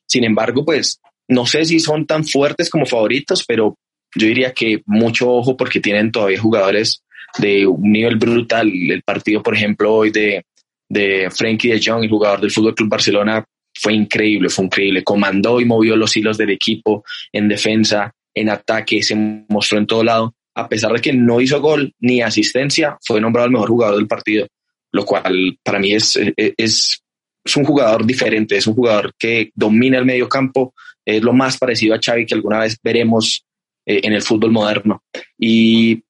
[0.07, 3.77] Sin embargo, pues no sé si son tan fuertes como favoritos, pero
[4.15, 7.03] yo diría que mucho ojo porque tienen todavía jugadores
[7.37, 8.69] de un nivel brutal.
[8.69, 10.45] El partido, por ejemplo, hoy de,
[10.89, 13.45] de Frenkie de Jong, el jugador del Fútbol Club Barcelona,
[13.81, 15.03] fue increíble, fue increíble.
[15.03, 19.15] Comandó y movió los hilos del equipo en defensa, en ataque, se
[19.49, 20.35] mostró en todo lado.
[20.53, 24.07] A pesar de que no hizo gol ni asistencia, fue nombrado el mejor jugador del
[24.07, 24.47] partido,
[24.91, 27.01] lo cual para mí es, es,
[27.43, 31.57] es un jugador diferente, es un jugador que domina el medio campo, es lo más
[31.57, 33.43] parecido a Xavi que alguna vez veremos
[33.85, 35.03] eh, en el fútbol moderno.
[35.39, 36.03] Y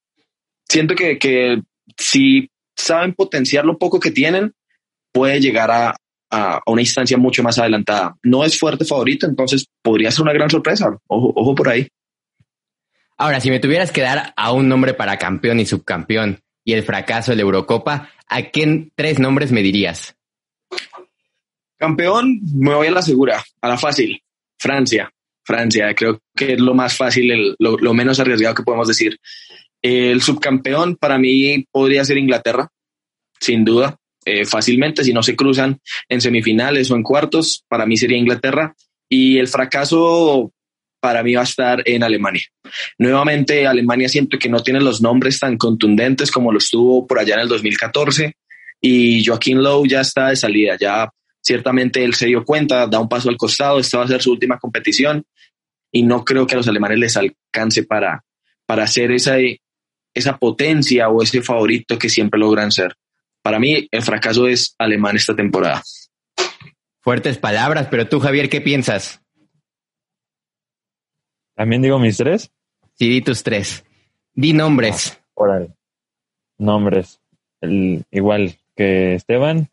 [0.68, 1.62] siento que, que
[1.98, 4.52] si saben potenciar lo poco que tienen,
[5.14, 5.96] puede llegar a,
[6.32, 8.16] a, una instancia mucho más adelantada.
[8.24, 10.90] No es fuerte favorito, entonces podría ser una gran sorpresa.
[11.08, 11.88] Ojo, ojo por ahí.
[13.18, 16.84] Ahora, si me tuvieras que dar a un nombre para campeón y subcampeón y el
[16.84, 20.16] fracaso de la Eurocopa, ¿a qué tres nombres me dirías?
[21.78, 24.22] Campeón, me voy a la segura, a la fácil.
[24.58, 25.12] Francia.
[25.44, 29.20] Francia, creo que es lo más fácil, lo, menos arriesgado que podemos decir.
[29.82, 32.70] El subcampeón para mí podría ser Inglaterra,
[33.40, 35.80] sin duda, eh, fácilmente, si no se cruzan
[36.10, 38.76] en semifinales o en cuartos, para mí sería Inglaterra.
[39.10, 40.52] Y el fracaso
[41.00, 42.44] para mí va a estar en Alemania.
[42.98, 47.34] Nuevamente, Alemania siento que no tiene los nombres tan contundentes como los tuvo por allá
[47.36, 48.36] en el 2014
[48.80, 51.10] y Joaquín Lowe ya está de salida, ya
[51.42, 54.32] Ciertamente él se dio cuenta, da un paso al costado, esta va a ser su
[54.32, 55.26] última competición
[55.92, 58.24] y no creo que a los alemanes les alcance para,
[58.66, 59.38] para hacer esa,
[60.14, 62.94] esa potencia o ese favorito que siempre logran ser.
[63.42, 65.82] Para mí, el fracaso es alemán esta temporada.
[67.00, 69.22] Fuertes palabras, pero tú, Javier, ¿qué piensas?
[71.56, 72.52] ¿También digo mis tres?
[72.94, 73.84] Sí, di tus tres.
[74.34, 75.20] Di nombres.
[76.58, 77.20] Nombres.
[77.62, 79.70] El, igual que Esteban,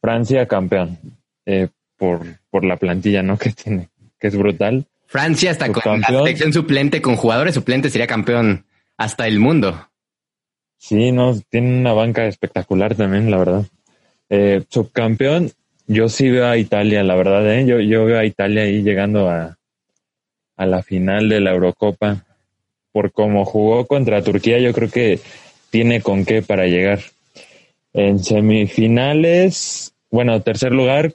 [0.00, 0.98] Francia campeón
[1.46, 3.38] eh, por, por la plantilla ¿no?
[3.38, 3.88] que tiene,
[4.18, 4.86] que es brutal.
[5.06, 8.64] Francia hasta con la selección suplente, con jugadores suplentes, sería campeón
[8.96, 9.88] hasta el mundo.
[10.82, 13.64] Sí, no, tiene una banca espectacular también, la verdad.
[14.28, 15.52] Eh, subcampeón,
[15.86, 17.64] yo sí veo a Italia, la verdad, ¿eh?
[17.64, 19.58] yo, yo veo a Italia ahí llegando a,
[20.56, 22.24] a la final de la Eurocopa.
[22.90, 25.20] Por cómo jugó contra Turquía, yo creo que
[25.70, 26.98] tiene con qué para llegar.
[27.92, 31.14] En semifinales, bueno, tercer lugar,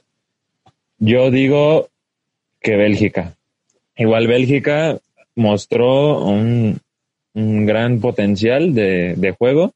[0.96, 1.90] yo digo
[2.62, 3.36] que Bélgica.
[3.98, 4.98] Igual Bélgica
[5.34, 6.80] mostró un,
[7.34, 9.72] gran potencial de, juego.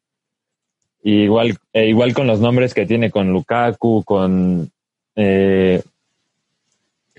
[1.02, 4.70] igual, e igual con los nombres que tiene con Lukaku, con
[5.16, 5.82] eh,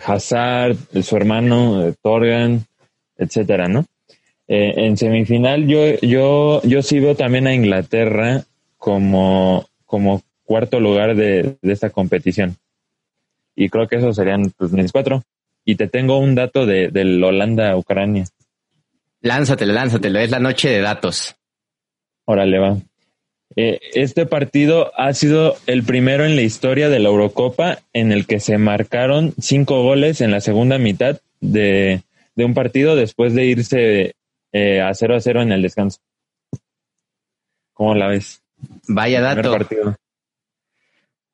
[0.04, 2.66] Hazard, su hermano eh, Torgan,
[3.18, 3.86] etcétera, ¿no?
[4.48, 8.44] Eh, en semifinal yo, yo, yo sí veo también a Inglaterra
[8.78, 12.58] como, como cuarto lugar de, esta competición.
[13.56, 15.24] Y creo que esos serían pues, mis cuatro.
[15.66, 18.26] Y te tengo un dato de, del Holanda-Ucrania.
[19.24, 20.20] Lánzatelo, lánzatelo.
[20.20, 21.36] Es la noche de datos.
[22.26, 22.78] Órale, va.
[23.56, 28.28] Eh, este partido ha sido el primero en la historia de la Eurocopa en el
[28.28, 32.02] que se marcaron cinco goles en la segunda mitad de,
[32.36, 34.16] un partido después de irse
[34.52, 36.00] eh, a 0 a 0 en el descanso.
[37.74, 38.44] ¿Cómo la ves?
[38.88, 39.58] Vaya dato.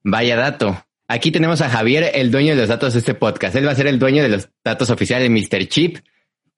[0.04, 0.86] Vaya dato.
[1.08, 3.56] Aquí tenemos a Javier, el dueño de los datos de este podcast.
[3.56, 5.68] Él va a ser el dueño de los datos oficiales de Mr.
[5.68, 5.98] Chip.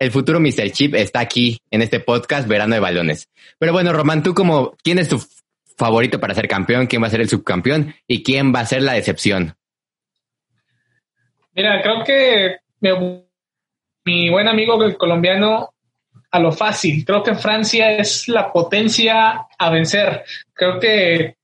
[0.01, 0.71] El futuro Mr.
[0.71, 3.29] Chip está aquí en este podcast Verano de Balones.
[3.59, 5.23] Pero bueno, Román, tú como, ¿quién es tu
[5.77, 6.87] favorito para ser campeón?
[6.87, 7.93] ¿Quién va a ser el subcampeón?
[8.07, 9.53] ¿Y quién va a ser la decepción?
[11.53, 12.89] Mira, creo que mi,
[14.03, 15.69] mi buen amigo el colombiano
[16.31, 17.05] a lo fácil.
[17.05, 20.23] Creo que Francia es la potencia a vencer.
[20.51, 21.35] Creo que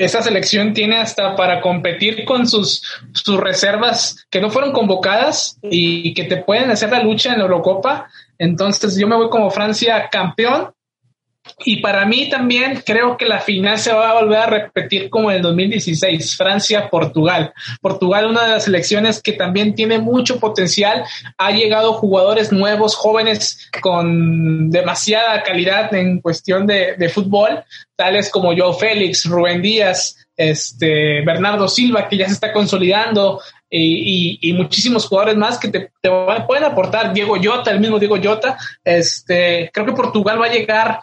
[0.00, 2.82] esa selección tiene hasta para competir con sus,
[3.12, 7.44] sus reservas que no fueron convocadas y que te pueden hacer la lucha en la
[7.44, 8.08] Eurocopa.
[8.38, 10.70] Entonces yo me voy como Francia campeón
[11.64, 15.30] y para mí también creo que la final se va a volver a repetir como
[15.30, 17.52] en el 2016, Francia-Portugal.
[17.80, 21.04] Portugal, una de las selecciones que también tiene mucho potencial,
[21.38, 27.64] ha llegado jugadores nuevos, jóvenes con demasiada calidad en cuestión de, de fútbol,
[27.96, 33.40] tales como Joe Félix, Rubén Díaz, este, Bernardo Silva, que ya se está consolidando,
[33.72, 36.10] y, y, muchísimos jugadores más que te, te,
[36.46, 37.12] pueden aportar.
[37.12, 38.58] Diego Jota, el mismo Diego Jota.
[38.82, 40.98] Este, creo que Portugal va a llegar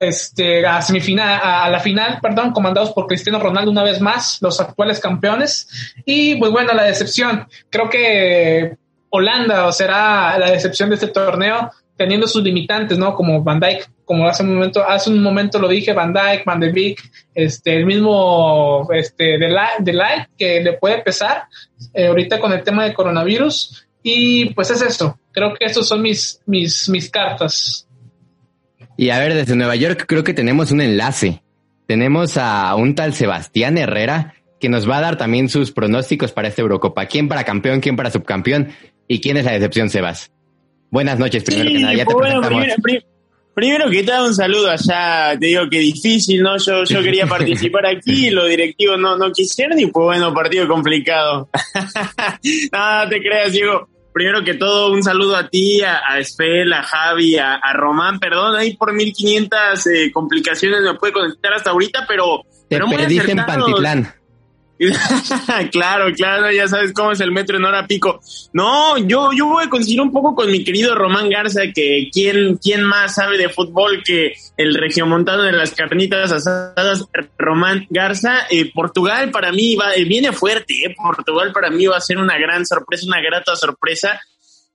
[0.00, 4.58] este, a semifinal, a, la final, perdón, comandados por Cristiano Ronaldo una vez más, los
[4.60, 5.68] actuales campeones.
[6.04, 7.46] Y pues bueno, la decepción.
[7.68, 8.76] Creo que
[9.10, 13.14] Holanda será la decepción de este torneo, teniendo sus limitantes, ¿no?
[13.14, 16.58] Como Van Dijk, como hace un momento, hace un momento lo dije, Van Dijk, Van
[16.58, 16.98] de Beek,
[17.34, 19.48] este, el mismo, este, de
[19.92, 21.44] Light, que le puede pesar,
[21.92, 23.86] eh, ahorita con el tema de coronavirus.
[24.02, 25.18] Y pues es eso.
[25.30, 27.86] Creo que estos son mis, mis, mis cartas.
[29.00, 31.42] Y a ver, desde Nueva York creo que tenemos un enlace.
[31.86, 36.48] tenemos a un tal Sebastián Herrera que nos va a dar también sus pronósticos para
[36.48, 37.06] esta Eurocopa.
[37.06, 38.68] ¿Quién para campeón, quién para subcampeón
[39.08, 40.30] y quién es la decepción, Sebas?
[40.90, 41.94] Buenas noches, primero que nada.
[41.94, 42.74] Ya te bueno, primero,
[43.54, 45.34] primero, que todo, un saludo allá.
[45.40, 46.58] Te digo que difícil, ¿no?
[46.58, 50.68] Yo, yo quería participar aquí y los directivos no, no quisieron y pues bueno, partido
[50.68, 51.48] complicado.
[52.70, 56.82] Nada, te creas, Diego primero que todo, un saludo a ti, a, a Esfel, a
[56.82, 58.18] Javi, a, a, Román.
[58.18, 62.42] Perdón, ahí por 1500 eh, complicaciones me puede conectar hasta ahorita, pero.
[62.68, 64.14] Te pero perdiste en Pantitlán.
[65.70, 68.20] claro, claro, ya sabes cómo es el metro en hora pico.
[68.54, 72.56] No, yo, yo voy a coincidir un poco con mi querido Román Garza, que quién,
[72.56, 77.04] quién más sabe de fútbol que el regiomontano de las carnitas asadas,
[77.36, 78.46] Román Garza.
[78.48, 80.94] Eh, Portugal para mí va, eh, viene fuerte, eh.
[80.96, 84.18] Portugal para mí va a ser una gran sorpresa, una grata sorpresa,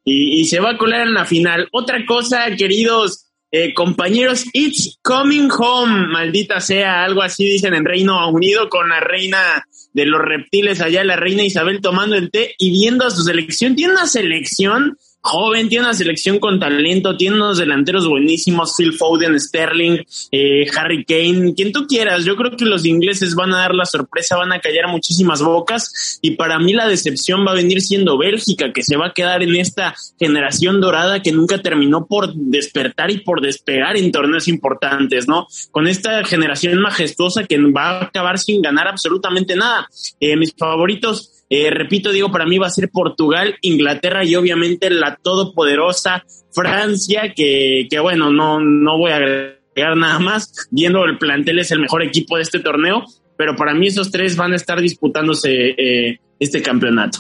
[0.03, 1.67] y, y se va a colar en la final.
[1.71, 3.25] Otra cosa, queridos
[3.57, 8.99] eh, compañeros, it's coming home, maldita sea, algo así dicen en Reino Unido con la
[8.99, 9.65] reina
[9.95, 13.77] de los reptiles allá, la reina Isabel tomando el té y viendo a su selección.
[13.77, 19.39] Tiene una selección joven, tiene una selección con talento, tiene unos delanteros buenísimos, Phil Foden,
[19.39, 22.25] Sterling, eh, Harry Kane, quien tú quieras.
[22.25, 26.19] Yo creo que los ingleses van a dar la sorpresa, van a callar muchísimas bocas
[26.21, 29.41] y para mí la decepción va a venir siendo Bélgica, que se va a quedar
[29.41, 35.27] en esta generación dorada que nunca terminó por despertar y por despegar en torneos importantes,
[35.27, 35.47] ¿no?
[35.71, 39.87] Con esta generación majestuosa que va a acabar sin ganar absolutamente nada.
[40.19, 44.89] Eh, mis favoritos, eh, repito, digo, para mí va a ser Portugal, Inglaterra y obviamente
[44.89, 50.67] la todopoderosa Francia, que, que bueno, no, no voy a agregar nada más.
[50.71, 53.05] Viendo el plantel es el mejor equipo de este torneo,
[53.37, 57.19] pero para mí esos tres van a estar disputándose eh, este campeonato.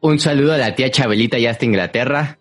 [0.00, 2.38] Un saludo a la tía Chabelita ya hasta Inglaterra.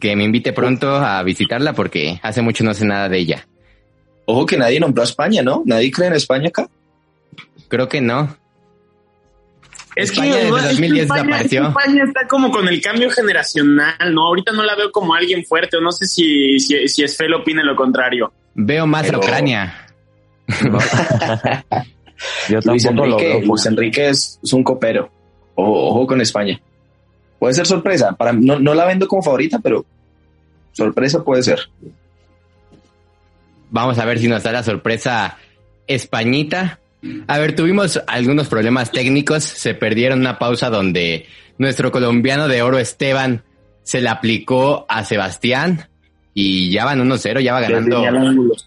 [0.00, 3.46] Que me invite pronto a visitarla porque hace mucho no sé nada de ella.
[4.24, 5.62] Ojo que nadie nombró a España, ¿no?
[5.66, 6.70] ¿Nadie cree en España acá?
[7.68, 8.34] Creo que no.
[9.94, 11.68] Es que, desde 2010 España, desapareció.
[11.68, 14.26] España está como con el cambio generacional, ¿no?
[14.28, 17.62] Ahorita no la veo como alguien fuerte, o no sé si, si, si Esfel opina
[17.62, 18.32] lo contrario.
[18.54, 19.18] Veo más Pero...
[19.18, 19.86] a Ucrania.
[22.48, 25.10] Yo Luis Enrique, veo, Luis Enrique es, es, un copero.
[25.54, 26.60] Ojo, ojo, con España.
[27.38, 28.12] Puede ser sorpresa.
[28.12, 29.84] Para, no, no la vendo como favorita, pero
[30.72, 31.68] sorpresa puede ser.
[33.70, 35.38] Vamos a ver si nos da la sorpresa
[35.86, 36.78] Españita.
[37.26, 41.26] A ver, tuvimos algunos problemas técnicos, se perdieron una pausa donde
[41.58, 43.42] nuestro colombiano de oro Esteban
[43.82, 45.88] se le aplicó a Sebastián
[46.34, 47.96] y ya van 1-0, ya va ganando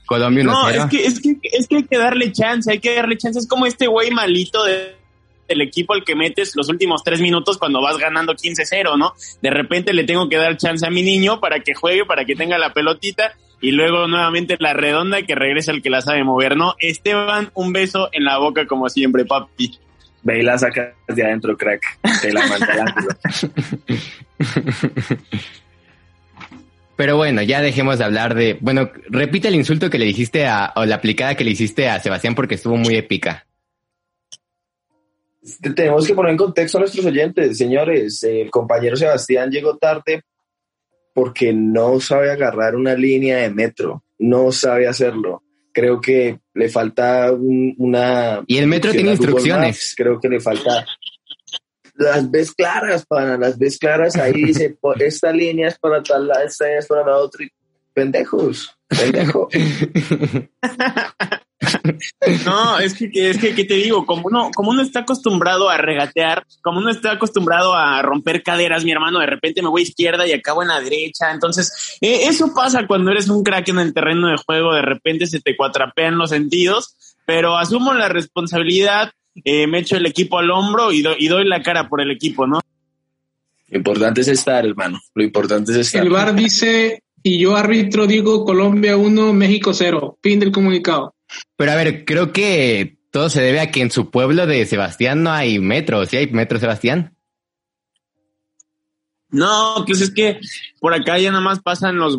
[0.05, 0.45] Colombia 1-0.
[0.45, 3.39] No, es que, es, que, es que hay que darle chance, hay que darle chance.
[3.39, 4.95] Es como este güey malito de,
[5.47, 9.13] del equipo al que metes los últimos tres minutos cuando vas ganando 15-0, ¿no?
[9.41, 12.35] De repente le tengo que dar chance a mi niño para que juegue, para que
[12.35, 16.57] tenga la pelotita y luego nuevamente la redonda que regresa el que la sabe mover,
[16.57, 16.75] ¿no?
[16.79, 19.79] Esteban, un beso en la boca como siempre, papi.
[20.23, 21.83] Ve y la sacas de adentro, crack.
[22.21, 22.95] Te la manda
[26.95, 28.57] Pero bueno, ya dejemos de hablar de.
[28.61, 30.71] Bueno, repite el insulto que le dijiste a.
[30.75, 33.45] o la aplicada que le hiciste a Sebastián porque estuvo muy épica.
[35.75, 38.23] Tenemos que poner en contexto a nuestros oyentes, señores.
[38.23, 40.23] El compañero Sebastián llegó tarde
[41.15, 45.41] porque no sabe agarrar una línea de metro, no sabe hacerlo.
[45.71, 48.43] Creo que le falta un, una...
[48.47, 49.93] Y el metro tiene instrucciones.
[49.95, 50.86] Creo que le falta...
[51.93, 56.78] Las ves claras, para las ves claras, ahí dice, esta línea es para tal, esta
[56.78, 57.45] es para la otra.
[57.93, 59.47] Pendejos, pendejo.
[62.45, 64.05] No, es que, es que, ¿qué te digo?
[64.05, 68.83] Como uno, como uno está acostumbrado a regatear, como uno está acostumbrado a romper caderas,
[68.83, 71.31] mi hermano, de repente me voy a izquierda y acabo en la derecha.
[71.31, 75.27] Entonces, eh, eso pasa cuando eres un crack en el terreno de juego, de repente
[75.27, 79.11] se te cuatrapean los sentidos, pero asumo la responsabilidad,
[79.43, 82.11] eh, me echo el equipo al hombro y, do, y doy la cara por el
[82.11, 82.59] equipo, ¿no?
[83.67, 85.01] Lo importante es estar, hermano.
[85.13, 86.03] Lo importante es estar.
[86.03, 90.19] El bar dice, y yo árbitro digo Colombia 1, México 0.
[90.21, 91.14] Fin del comunicado.
[91.55, 95.23] Pero a ver, creo que todo se debe a que en su pueblo de Sebastián
[95.23, 96.05] no hay metro.
[96.05, 97.15] ¿Sí hay metro, Sebastián?
[99.29, 100.39] No, pues es que
[100.79, 102.17] por acá ya nada más pasan los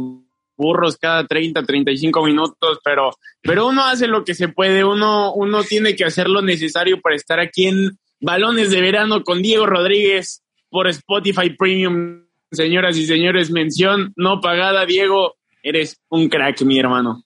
[0.57, 3.11] burros cada 30, 35 minutos, pero,
[3.43, 7.17] pero uno hace lo que se puede, uno, uno tiene que hacer lo necesario para
[7.17, 12.25] estar aquí en Balones de Verano con Diego Rodríguez por Spotify Premium.
[12.51, 17.26] Señoras y señores, mención no pagada, Diego, eres un crack, mi hermano.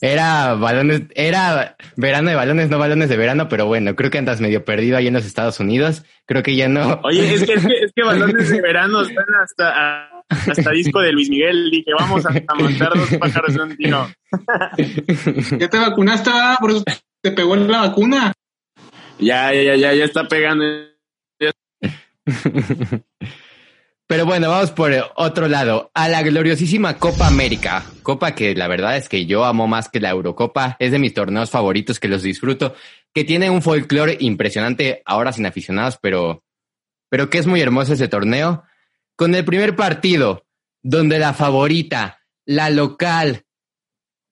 [0.00, 4.40] Era balones, era verano de balones, no balones de verano, pero bueno, creo que andas
[4.40, 6.04] medio perdido ahí en los Estados Unidos.
[6.24, 7.00] Creo que ya no.
[7.02, 11.12] Oye, es que, es que, es que balones de verano están hasta, hasta disco de
[11.12, 11.70] Luis Miguel.
[11.70, 14.08] Dije, vamos a, matar dos pájaros de un tiro.
[15.58, 16.30] ya te vacunaste,
[16.60, 16.84] por eso
[17.20, 18.32] te pegó la vacuna.
[19.18, 20.64] Ya, ya, ya, ya está pegando.
[24.08, 27.84] Pero bueno, vamos por otro lado, a la gloriosísima Copa América.
[28.02, 30.76] Copa que la verdad es que yo amo más que la Eurocopa.
[30.78, 32.74] Es de mis torneos favoritos que los disfruto.
[33.12, 36.42] Que tiene un folclore impresionante, ahora sin aficionados, pero,
[37.10, 38.64] pero que es muy hermoso ese torneo.
[39.14, 40.46] Con el primer partido,
[40.82, 43.44] donde la favorita, la local,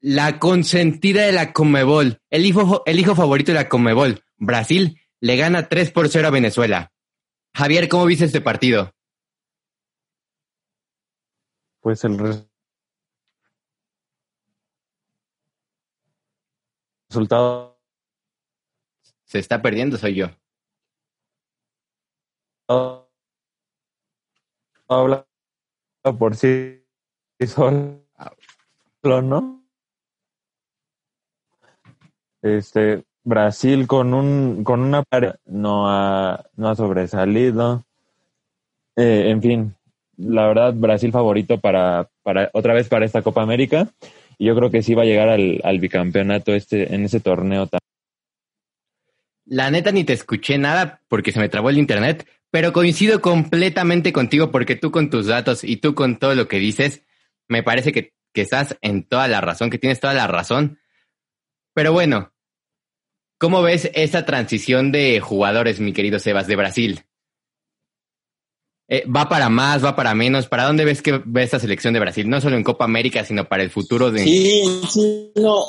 [0.00, 5.36] la consentida de la Comebol, el hijo, el hijo favorito de la Comebol, Brasil, le
[5.36, 6.92] gana 3 por 0 a Venezuela.
[7.54, 8.95] Javier, ¿cómo viste este partido?
[11.86, 12.18] Pues el
[17.08, 17.78] resultado
[19.24, 20.26] se está perdiendo, soy yo.
[24.88, 25.28] Habla
[26.18, 26.84] por sí
[27.46, 28.02] solo,
[29.04, 29.64] ¿no?
[32.42, 37.84] Este, Brasil con un con una pared no ha, no ha sobresalido.
[38.96, 39.75] Eh, en fin,
[40.16, 43.90] la verdad, Brasil favorito para, para otra vez para esta Copa América.
[44.38, 47.68] Y yo creo que sí va a llegar al, bicampeonato este, en ese torneo.
[49.46, 54.12] La neta ni te escuché nada porque se me trabó el internet, pero coincido completamente
[54.12, 57.02] contigo porque tú con tus datos y tú con todo lo que dices,
[57.48, 60.78] me parece que, que estás en toda la razón, que tienes toda la razón.
[61.72, 62.32] Pero bueno,
[63.38, 67.05] ¿cómo ves esa transición de jugadores, mi querido Sebas, de Brasil?
[68.88, 70.46] Eh, ¿Va para más, va para menos?
[70.46, 72.28] ¿Para dónde ves que va esta selección de Brasil?
[72.28, 74.22] No solo en Copa América, sino para el futuro de...
[74.22, 75.64] Sí, sí, no.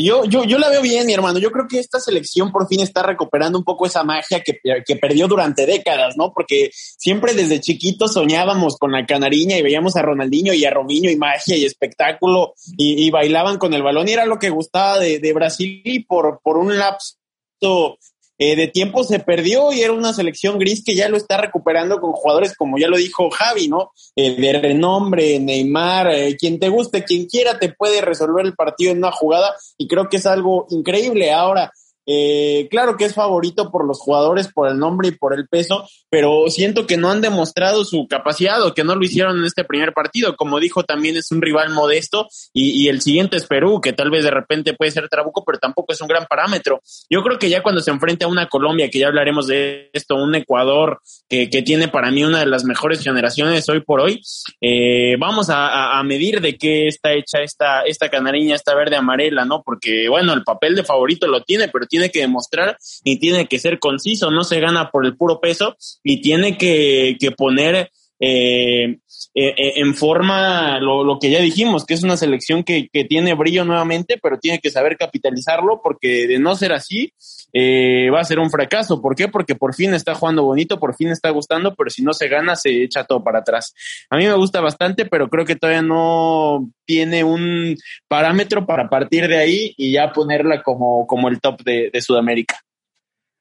[0.00, 1.40] Yo, yo, yo la veo bien, mi hermano.
[1.40, 4.96] Yo creo que esta selección por fin está recuperando un poco esa magia que, que,
[4.96, 6.32] perdió durante décadas, ¿no?
[6.32, 11.10] Porque siempre desde chiquitos soñábamos con la canariña y veíamos a Ronaldinho y a Robinho
[11.10, 15.18] y magia y espectáculo y, bailaban con el balón y era lo que gustaba de,
[15.18, 17.98] de Brasil y por, por un lapso
[18.38, 22.00] eh, de tiempo se perdió y era una selección gris que ya lo está recuperando
[22.00, 23.92] con jugadores como ya lo dijo Javi, ¿no?
[24.14, 28.92] Eh, de renombre, Neymar, eh, quien te guste, quien quiera te puede resolver el partido
[28.92, 31.32] en una jugada y creo que es algo increíble.
[31.32, 31.72] Ahora,
[32.10, 35.86] eh, claro que es favorito por los jugadores, por el nombre y por el peso,
[36.08, 39.62] pero siento que no han demostrado su capacidad o que no lo hicieron en este
[39.62, 40.34] primer partido.
[40.34, 44.24] Como dijo, también es un rival modesto y, el siguiente es Perú, que tal vez
[44.24, 46.80] de repente puede ser Trabuco, pero tampoco es un gran parámetro.
[47.10, 50.16] Yo creo que ya cuando se enfrente a una Colombia, que ya hablaremos de esto,
[50.16, 54.22] un Ecuador que, tiene para mí una de las mejores generaciones hoy por hoy,
[54.62, 59.62] eh, vamos a, medir de qué está hecha esta, esta canariña, esta verde amarela, ¿no?
[59.62, 63.46] Porque, bueno, el papel de favorito lo tiene, pero tiene tiene que demostrar y tiene
[63.46, 67.90] que ser conciso, no se gana por el puro peso y tiene que, poner
[68.20, 68.98] eh,
[69.34, 73.34] eh, eh, en forma lo, que ya dijimos, que es una selección que, que, tiene
[73.34, 77.12] brillo nuevamente, pero tiene que saber capitalizarlo porque de no ser así,
[77.52, 79.00] eh, va a ser un fracaso.
[79.00, 79.28] ¿Por qué?
[79.28, 82.56] Porque por fin está jugando bonito, por fin está gustando, pero si no se gana,
[82.56, 83.74] se echa todo para atrás.
[84.10, 87.76] A mí me gusta bastante, pero creo que todavía no tiene un
[88.06, 92.60] parámetro para partir de ahí y ya ponerla como, como el top de, Sudamérica.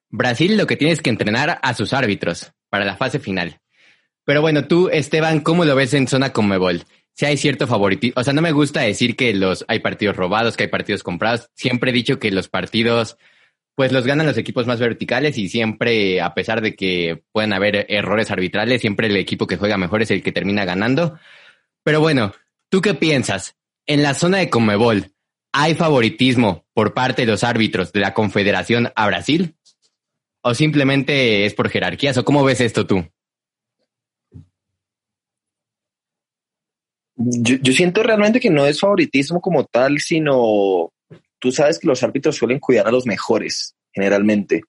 [0.10, 3.60] Brasil lo que tiene es que entrenar a sus árbitros para la fase final.
[4.26, 6.84] Pero bueno, tú, Esteban, ¿cómo lo ves en zona Conmebol?
[7.14, 10.58] Si hay cierto favoritismo, o sea, no me gusta decir que los hay partidos robados,
[10.58, 11.49] que hay partidos comprados.
[11.53, 13.18] Siempre he dicho que los partidos
[13.78, 17.86] pues los ganan los equipos más verticales y siempre, a pesar de que pueden haber
[17.89, 21.19] errores arbitrales, siempre el equipo que juega mejor es el que termina ganando.
[21.84, 22.34] Pero bueno,
[22.69, 23.55] ¿tú qué piensas?
[23.86, 25.11] En la zona de Comebol,
[25.51, 29.55] ¿hay favoritismo por parte de los árbitros de la Confederación a Brasil?
[30.41, 32.17] ¿O simplemente es por jerarquías?
[32.17, 33.05] ¿O cómo ves esto tú?
[37.15, 40.91] Yo, yo siento realmente que no es favoritismo como tal, sino
[41.39, 44.61] tú sabes que los árbitros suelen cuidar a los mejores generalmente.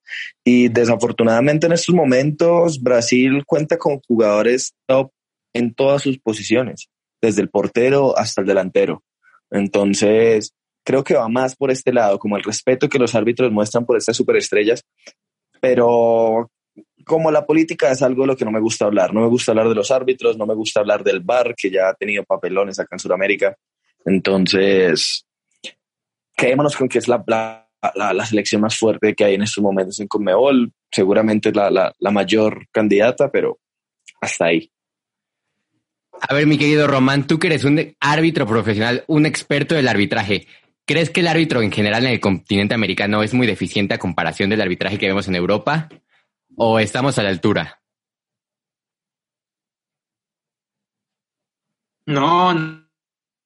[0.42, 5.10] Y desafortunadamente en estos momentos Brasil cuenta con jugadores top
[5.52, 6.88] en todas sus posiciones,
[7.20, 9.02] desde el portero hasta el delantero.
[9.50, 10.54] Entonces,
[10.84, 13.98] creo que va más por este lado, como el respeto que los árbitros muestran por
[13.98, 14.82] estas superestrellas,
[15.60, 16.50] pero
[17.04, 19.12] como la política es algo de lo que no me gusta hablar.
[19.12, 21.88] No me gusta hablar de los árbitros, no me gusta hablar del bar, que ya
[21.88, 23.56] ha tenido papelones acá en Sudamérica.
[24.04, 25.26] Entonces,
[26.38, 27.22] quedémonos con que es la,
[27.94, 30.72] la, selección más fuerte que hay en estos momentos en Conmebol.
[30.90, 33.58] Seguramente la, la mayor candidata, pero
[34.20, 34.70] hasta ahí.
[36.20, 40.46] A ver, mi querido Román, tú que eres un árbitro profesional, un experto del arbitraje,
[40.88, 44.48] ¿Crees que el árbitro en general en el continente americano es muy deficiente a comparación
[44.48, 45.90] del arbitraje que vemos en Europa?
[46.56, 47.82] ¿O estamos a la altura?
[52.06, 52.82] No, no,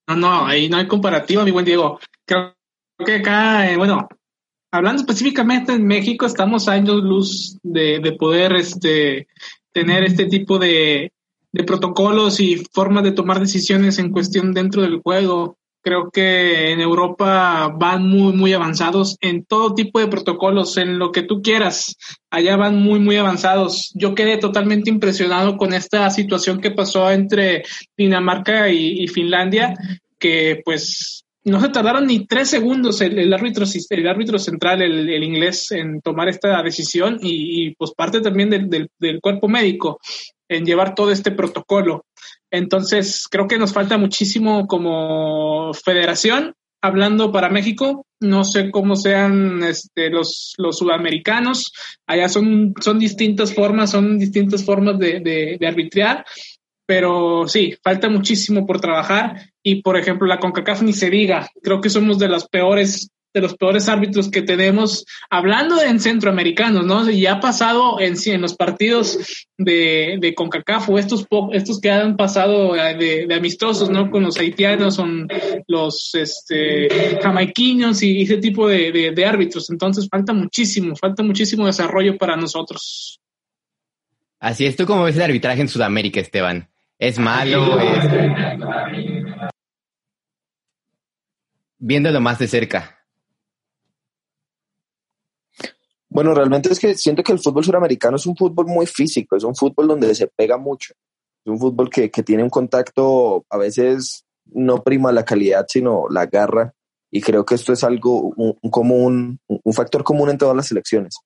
[0.07, 1.99] no, ahí no hay comparativa, mi buen Diego.
[2.25, 2.55] Creo
[3.05, 4.09] que acá, eh, bueno,
[4.71, 9.27] hablando específicamente en México, estamos años luz de, de poder este,
[9.73, 11.13] tener este tipo de,
[11.53, 15.59] de protocolos y formas de tomar decisiones en cuestión dentro del juego.
[15.85, 21.11] Creo que en Europa van muy, muy avanzados en todo tipo de protocolos, en lo
[21.11, 21.97] que tú quieras.
[22.31, 23.91] Allá van muy, muy avanzados.
[23.95, 27.65] Yo quedé totalmente impresionado con esta situación que pasó entre
[27.97, 29.75] Dinamarca y, Finlandia,
[30.21, 35.73] que pues no se tardaron ni tres segundos el, árbitro, el árbitro central, el, inglés,
[35.73, 39.99] en tomar esta decisión y, pues parte también del, del cuerpo médico
[40.49, 42.05] en llevar todo este protocolo.
[42.51, 46.55] Entonces, creo que nos falta muchísimo como federación.
[46.85, 51.73] Hablando para México, no sé cómo sean este, los, los sudamericanos.
[52.07, 56.25] Allá son, son distintas formas, son distintas formas de, de, de arbitrar.
[56.87, 59.51] Pero sí, falta muchísimo por trabajar.
[59.63, 61.49] Y por ejemplo, la CONCACAF ni se diga.
[61.63, 66.85] Creo que somos de las peores de los peores árbitros que tenemos, hablando en centroamericanos,
[66.85, 67.11] ¿no?
[67.11, 69.19] Y ha pasado en, en los partidos
[69.57, 74.11] de, de CONCACAF o estos, estos que han pasado de, de, amistosos, ¿no?
[74.11, 75.29] Con los haitianos, son
[75.67, 79.71] los este, jamaiquinos y ese tipo de, de árbitros.
[79.71, 83.19] Entonces falta muchísimo, falta muchísimo desarrollo para nosotros.
[84.41, 86.69] Así es, ¿tú cómo ves el arbitraje en Sudamérica, Esteban?
[87.03, 87.67] ¿Es malo?
[91.81, 92.97] Viéndolo más de cerca.
[96.09, 99.43] Bueno, realmente es que siento que el fútbol suramericano es un fútbol muy físico, es
[99.43, 100.95] un fútbol donde se pega mucho,
[101.45, 106.09] es un fútbol que, que tiene un contacto, a veces no prima la calidad, sino
[106.09, 106.73] la garra,
[107.11, 111.17] y creo que esto es algo un, común, un factor común en todas las selecciones.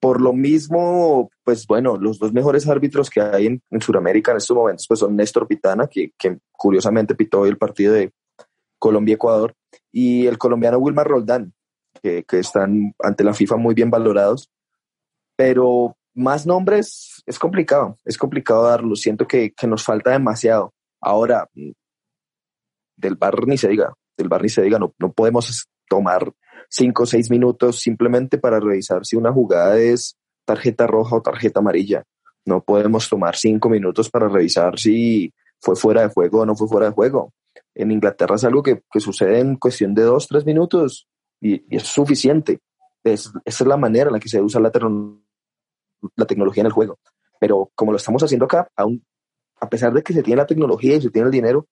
[0.00, 4.36] Por lo mismo, pues bueno, los dos mejores árbitros que hay en, en Sudamérica en
[4.36, 6.12] estos momentos pues son Néstor Pitana, que,
[6.52, 8.12] curiosamente pitó hoy el partido de
[8.78, 9.54] Colombia-Ecuador,
[9.90, 11.52] y el colombiano Wilmar Roldán,
[12.00, 14.50] que, están ante la FIFA muy bien valorados,
[15.36, 20.72] pero más nombres es complicado, es complicado darlos, siento que, nos falta demasiado.
[21.00, 21.48] Ahora,
[22.96, 26.32] del bar ni se diga, del bar ni se diga, no, no podemos tomar
[26.68, 31.60] cinco o seis minutos simplemente para revisar si una jugada es tarjeta roja o tarjeta
[31.60, 32.04] amarilla.
[32.44, 36.68] No podemos tomar cinco minutos para revisar si fue fuera de juego o no fue
[36.68, 37.32] fuera de juego.
[37.74, 41.08] En Inglaterra es algo que, que sucede en cuestión de dos, tres minutos
[41.40, 42.60] y, es suficiente.
[43.04, 44.72] Es, esa es la manera en la que se usa la,
[46.16, 46.98] la tecnología en el juego.
[47.38, 49.04] Pero como lo estamos haciendo acá, aún,
[49.60, 51.66] a pesar de que se tiene la tecnología y se tiene el dinero,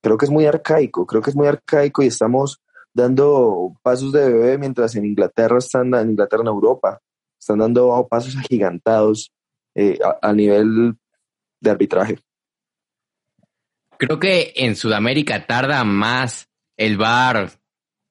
[0.00, 2.60] creo que es muy arcaico, creo que es muy arcaico y estamos
[2.98, 7.00] dando pasos de bebé mientras en Inglaterra están, en Inglaterra, en Europa,
[7.38, 9.32] están dando pasos agigantados
[9.74, 10.96] eh, a, nivel
[11.60, 12.18] de arbitraje.
[13.96, 17.50] Creo que en Sudamérica tarda más el VAR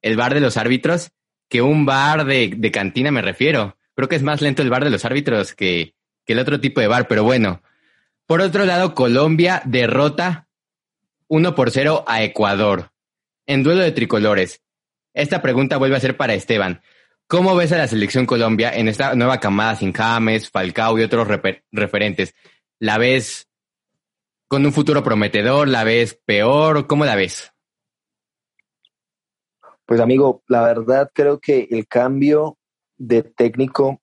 [0.02, 1.12] el bar de los árbitros
[1.50, 3.78] que un bar de, cantina me refiero.
[3.96, 6.82] Creo que es más lento el bar de los árbitros que, que el otro tipo
[6.82, 7.62] de bar, pero bueno.
[8.26, 10.48] Por otro lado, Colombia derrota
[11.28, 12.92] 1 por 0 a Ecuador
[13.46, 14.62] en duelo de tricolores.
[15.18, 16.84] Esta pregunta vuelve a ser para Esteban.
[17.28, 21.28] ¿Cómo ves a la selección Colombia en esta nueva camada sin James, Falcao y otros
[21.72, 22.36] referentes?
[22.78, 23.50] ¿La ves
[24.48, 25.70] con un futuro prometedor?
[25.70, 26.86] ¿La ves peor?
[26.86, 27.52] ¿Cómo la ves?
[29.88, 32.60] Pues amigo, la verdad creo que el cambio
[32.96, 34.00] de técnico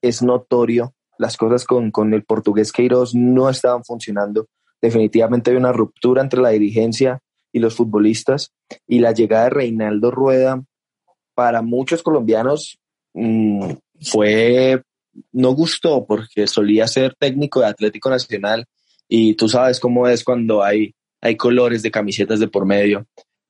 [0.00, 0.94] es notorio.
[1.18, 4.48] Las cosas con, con el portugués Queiroz no estaban funcionando.
[4.80, 7.20] Definitivamente hay una ruptura entre la dirigencia
[7.52, 8.52] y los futbolistas.
[8.86, 10.62] Y la llegada de Reinaldo Rueda,
[11.34, 12.78] para muchos colombianos,
[13.14, 13.70] mm,
[14.00, 14.82] fue,
[15.32, 18.66] no gustó porque solía ser técnico de Atlético Nacional
[19.08, 23.06] y tú sabes cómo es cuando hay, hay colores de camisetas de por medio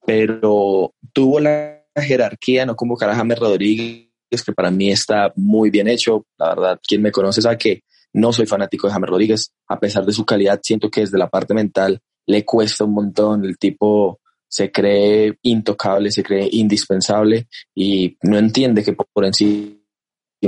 [0.08, 4.08] pero tuvo la jerarquía, no convocar a James Rodríguez,
[4.42, 6.24] que para mí está muy bien hecho.
[6.38, 7.82] La verdad, quien me conoce sabe que
[8.14, 11.28] no soy fanático de James Rodríguez, a pesar de su calidad, siento que desde la
[11.28, 13.44] parte mental le cuesta un montón.
[13.44, 19.74] El tipo se cree intocable, se cree indispensable y no entiende que por encima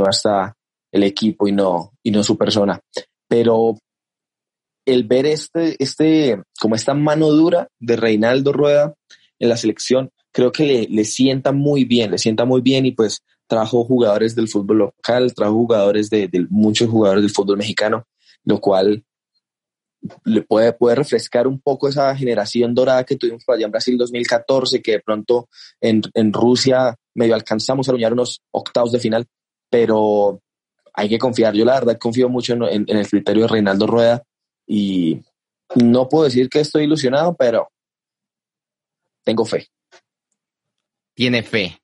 [0.09, 0.57] está
[0.93, 2.81] el equipo y no, y no su persona.
[3.29, 3.77] Pero
[4.87, 8.95] el ver este, este, como esta mano dura de Reinaldo Rueda,
[9.39, 13.23] en la selección, creo que le, sienta muy bien, le sienta muy bien y pues
[13.47, 18.07] trajo jugadores del fútbol local, trajo jugadores de, muchos jugadores del fútbol mexicano,
[18.45, 19.03] lo cual
[20.25, 24.81] le puede, puede refrescar un poco esa generación dorada que tuvimos allá en Brasil 2014,
[24.81, 25.49] que de pronto
[25.81, 29.27] en, en Rusia medio alcanzamos a luchar unos octavos de final,
[29.69, 30.41] pero
[30.95, 31.55] hay que confiar.
[31.55, 34.23] Yo la verdad confío mucho en, en, el criterio de Reinaldo Rueda
[34.67, 35.21] y
[35.77, 37.69] no puedo decir que estoy ilusionado, pero
[39.25, 39.69] tengo fe.
[41.15, 41.79] Tiene fe.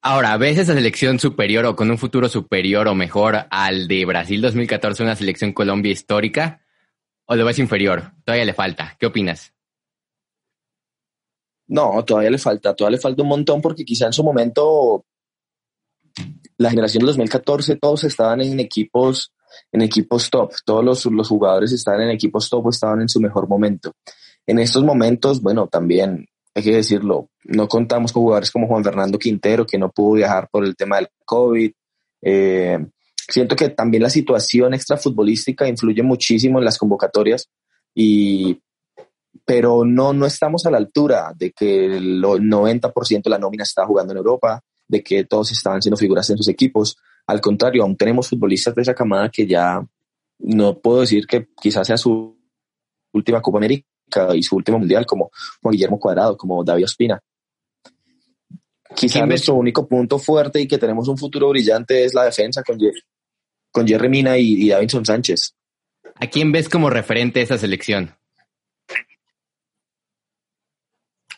[0.00, 4.40] Ahora, ¿ves esa selección superior o con un futuro superior o mejor al de Brasil
[4.40, 6.62] 2014, una selección Colombia histórica?
[7.30, 8.12] ¿O lo ves inferior?
[8.24, 8.96] Todavía le falta.
[8.98, 9.52] ¿Qué opinas?
[11.66, 15.04] No, todavía le falta, todavía le falta un montón porque quizá en su momento
[16.56, 19.32] la generación del 2014 todos estaban en equipos
[19.72, 23.20] en equipos top, todos los, los jugadores estaban en equipos top o estaban en su
[23.20, 23.92] mejor momento.
[24.46, 29.18] En estos momentos, bueno, también hay que decirlo, no contamos con jugadores como Juan Fernando
[29.18, 31.70] Quintero, que no pudo viajar por el tema del COVID.
[32.22, 32.78] Eh,
[33.28, 37.48] siento que también la situación extrafutbolística influye muchísimo en las convocatorias,
[37.94, 38.58] y,
[39.44, 43.86] pero no, no estamos a la altura de que el 90% de la nómina está
[43.86, 46.96] jugando en Europa, de que todos estaban siendo figuras en sus equipos.
[47.26, 49.86] Al contrario, aún tenemos futbolistas de esa camada que ya
[50.38, 52.38] no puedo decir que quizás sea su
[53.12, 53.86] última Copa América
[54.34, 57.20] y su último mundial, como Juan Guillermo Cuadrado, como David Ospina.
[58.94, 62.78] Quizás nuestro único punto fuerte y que tenemos un futuro brillante es la defensa con,
[63.70, 65.54] con Jerry Mina y, y Davinson Sánchez.
[66.20, 68.14] ¿A quién ves como referente de esa selección?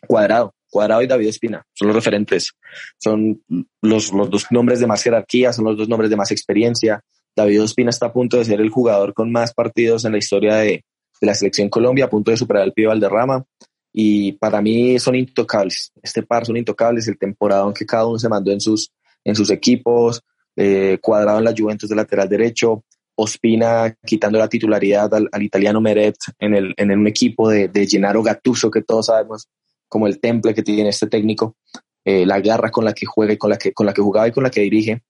[0.07, 0.55] Cuadrado.
[0.71, 2.53] Cuadrado y David Espina son los referentes.
[2.99, 3.43] Son
[3.83, 7.03] los, los dos nombres de más jerarquía, son los dos nombres de más experiencia.
[7.37, 10.57] David Espina está a punto de ser el jugador con más partidos en la historia
[10.57, 10.85] de,
[11.21, 13.45] de la selección Colombia, a punto de superar al Pío Valderrama.
[13.93, 15.93] Y para mí son intocables.
[16.01, 17.09] Este par son intocables.
[17.09, 18.93] El temporada que cada uno se mandó en sus,
[19.25, 20.23] en sus equipos.
[20.57, 22.85] Eh, cuadrado en la Juventus de lateral derecho.
[23.15, 27.87] Ospina quitando la titularidad al, al italiano Meret en, el, en un equipo de, de
[27.87, 29.49] Gennaro Gattuso, que todos sabemos
[29.89, 31.57] como el temple que tiene este técnico,
[32.05, 34.29] eh, la garra con la que juega y con la que, con la que jugaba
[34.29, 35.03] y con la que dirige.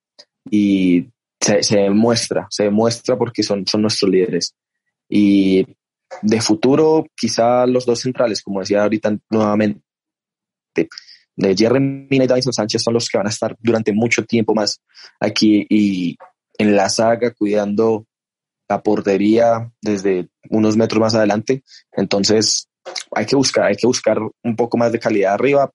[0.49, 1.05] Y
[1.39, 4.55] se, se demuestra, se demuestra porque son, son nuestros líderes.
[5.07, 5.65] Y
[6.21, 9.81] de futuro, quizá los dos centrales, como decía ahorita nuevamente,
[11.41, 14.53] de Jerry Mina y Davison Sánchez son los que van a estar durante mucho tiempo
[14.53, 14.81] más
[15.19, 16.15] aquí y
[16.57, 18.05] en la saga cuidando
[18.69, 21.63] la portería desde unos metros más adelante.
[21.91, 22.69] Entonces,
[23.13, 25.71] hay que buscar, hay que buscar un poco más de calidad arriba.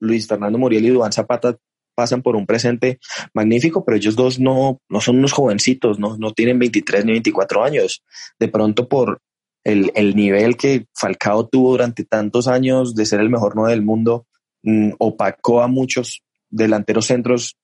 [0.00, 1.56] Luis Fernando Muriel y Duan Zapata
[1.94, 3.00] pasan por un presente
[3.34, 7.64] magnífico, pero ellos dos no, no son unos jovencitos, no, no tienen 23 ni 24
[7.64, 8.02] años.
[8.38, 9.20] De pronto por
[9.64, 13.82] el, el nivel que Falcao tuvo durante tantos años de ser el mejor no del
[13.82, 14.27] mundo,
[14.62, 17.56] mm, opacó a muchos delanteros centros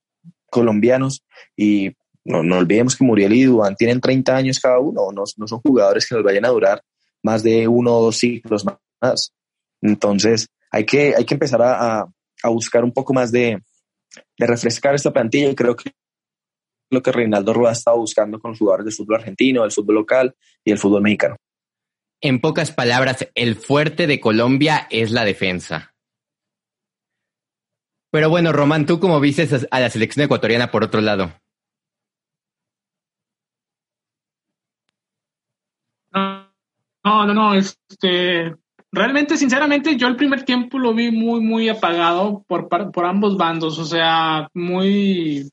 [0.51, 1.25] colombianos
[1.57, 1.93] y
[2.25, 5.61] no, no olvidemos que Muriel y Duan tienen 30 años cada uno, no, no son
[5.61, 6.83] jugadores que nos vayan a durar
[7.23, 9.33] más de uno o dos ciclos más.
[9.83, 12.07] Entonces, hay que, hay que empezar a,
[12.43, 13.61] a buscar un poco más de,
[14.39, 15.93] de, refrescar esta plantilla y creo que
[16.91, 19.97] lo que Reinaldo Rueda ha estado buscando con los jugadores del fútbol argentino, del fútbol
[19.97, 20.35] local
[20.65, 21.37] y el fútbol mexicano.
[22.21, 25.94] En pocas palabras, el fuerte de Colombia es la defensa.
[28.15, 31.33] Pero bueno, Román, ¿tú cómo viste a la selección ecuatoriana por otro lado?
[36.13, 36.47] No,
[37.03, 38.55] no, no, este,
[38.93, 43.81] realmente, sinceramente, yo el primer tiempo lo vi muy, muy apagado por, por ambos bandos,
[43.81, 45.51] o sea, muy,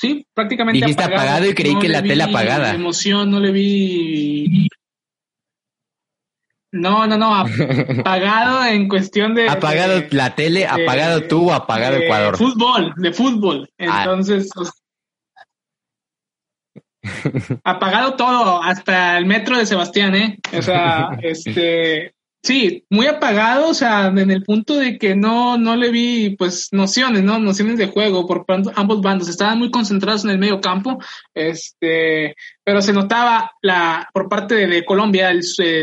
[0.00, 2.74] sí, prácticamente Dijiste apagado, apagado y creí no que la tela apagada.
[2.74, 4.66] Emoción, no le vi.
[6.70, 7.34] No, no, no,
[8.00, 9.48] apagado en cuestión de.
[9.48, 12.36] Apagado de, la tele, apagado de, tú, apagado de Ecuador.
[12.36, 13.70] Fútbol, de fútbol.
[13.78, 14.70] Entonces, ah.
[17.64, 20.38] apagado todo, hasta el metro de Sebastián, ¿eh?
[20.56, 22.12] O sea, este,
[22.48, 26.68] sí, muy apagado, o sea, en el punto de que no, no le vi, pues,
[26.72, 27.38] nociones, ¿no?
[27.38, 30.98] Nociones de juego por ambos bandos, estaban muy concentrados en el medio campo,
[31.34, 32.34] este,
[32.64, 35.42] pero se notaba la, por parte de, Colombia, el,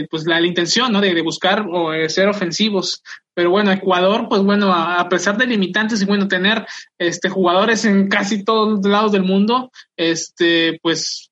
[0.09, 1.01] pues, la, intención, ¿no?
[1.01, 3.03] De, buscar o de ser ofensivos,
[3.35, 6.65] pero bueno, Ecuador, pues bueno, a, a, pesar de limitantes y bueno, tener
[6.97, 11.29] este jugadores en casi todos lados del mundo, este, pues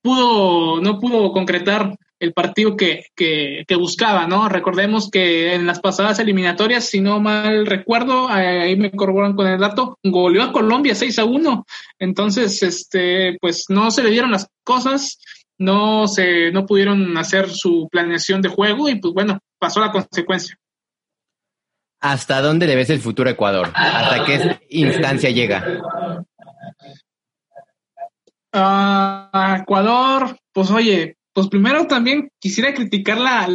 [0.00, 4.48] pudo, no pudo concretar el partido que, que, que, buscaba, ¿no?
[4.48, 9.58] Recordemos que en las pasadas eliminatorias, si no mal recuerdo, ahí me corroboran con el
[9.58, 11.66] dato, goleó a Colombia 6 a 1.
[11.98, 15.18] Entonces, este, pues no se le dieron las cosas,
[15.58, 20.56] no se, no pudieron hacer su planeación de juego y pues bueno, pasó la consecuencia.
[22.00, 23.72] ¿Hasta dónde le ves el futuro Ecuador?
[23.74, 25.82] ¿Hasta qué instancia llega?
[28.54, 33.48] Uh, Ecuador, pues oye, pues primero también quisiera criticar la,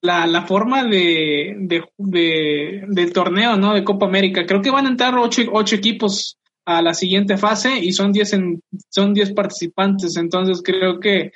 [0.00, 3.74] la, la forma de, de, de, del torneo, ¿no?
[3.74, 4.46] De Copa América.
[4.46, 8.32] Creo que van a entrar ocho, ocho equipos a la siguiente fase y son diez
[8.32, 10.16] en, son diez participantes.
[10.16, 11.32] Entonces creo que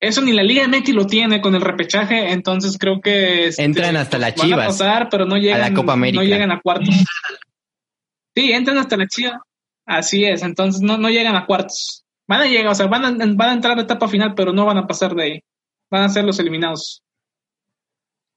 [0.00, 3.96] eso ni la Liga MX lo tiene con el repechaje, entonces creo que este, entran
[3.96, 6.22] hasta la van Chivas a pasar, pero no llegan a la Copa América.
[6.22, 6.94] no llegan a cuartos.
[8.32, 9.40] Sí, entran hasta la Chivas.
[9.84, 11.99] Así es, entonces no, no llegan a cuartos.
[12.30, 14.52] Van a llegar, o sea, van a, van a entrar a la etapa final, pero
[14.52, 15.44] no van a pasar de ahí.
[15.90, 17.02] Van a ser los eliminados.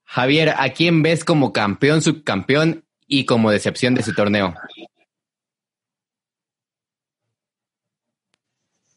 [0.04, 4.52] Javier, ¿a quién ves como campeón, subcampeón y como decepción de su torneo?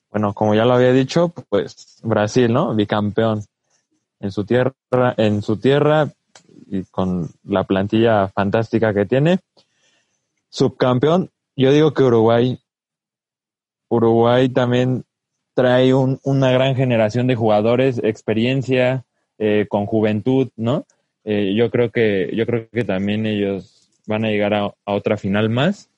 [0.09, 2.73] Bueno, como ya lo había dicho, pues Brasil, ¿no?
[2.73, 3.45] Bicampeón
[4.19, 4.73] en su tierra,
[5.17, 6.11] en su tierra
[6.65, 9.41] y con la plantilla fantástica que tiene.
[10.49, 12.59] Subcampeón, yo digo que Uruguay.
[13.89, 15.03] Uruguay también
[15.53, 19.05] trae un, una gran generación de jugadores, experiencia,
[19.39, 20.85] eh, con juventud, ¿no?
[21.23, 25.17] Eh, yo creo que, yo creo que también ellos van a llegar a, a otra
[25.17, 25.89] final más.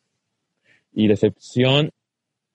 [0.94, 1.92] Y decepción,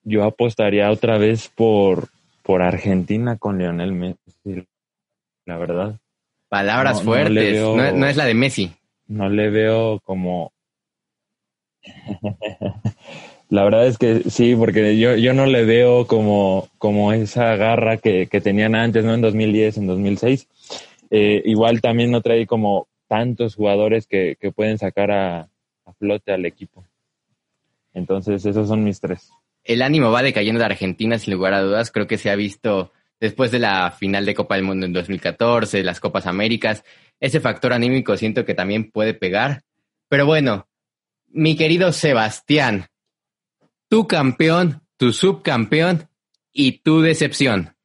[0.02, 2.08] yo apostaría otra vez por,
[2.42, 4.66] por Argentina con Lionel Messi,
[5.46, 6.00] la verdad.
[6.48, 8.72] Palabras No, fuertes, veo- no, no es la de Messi.
[9.06, 10.52] No le veo como...
[13.54, 17.98] la verdad es que sí, porque yo, yo no le veo como, como esa garra
[17.98, 19.14] que, que tenían antes, ¿no?
[19.14, 20.48] En 2010, en 2006.
[21.12, 25.48] Eh, igual también no trae como tantos jugadores que, que pueden sacar a,
[25.84, 26.84] a flote al equipo.
[27.92, 29.30] Entonces, esos son mis tres.
[29.62, 31.92] El ánimo va decayendo de Argentina sin lugar a dudas.
[31.92, 32.90] Creo que se ha visto
[33.20, 36.82] después de la final de Copa del Mundo en 2014, las Copas Américas.
[37.20, 39.62] Ese factor anímico siento que también puede pegar.
[40.08, 40.66] Pero bueno,
[41.28, 42.88] mi querido Sebastián,
[43.94, 46.10] tu campeón, tu subcampeón
[46.52, 47.76] y tu decepción.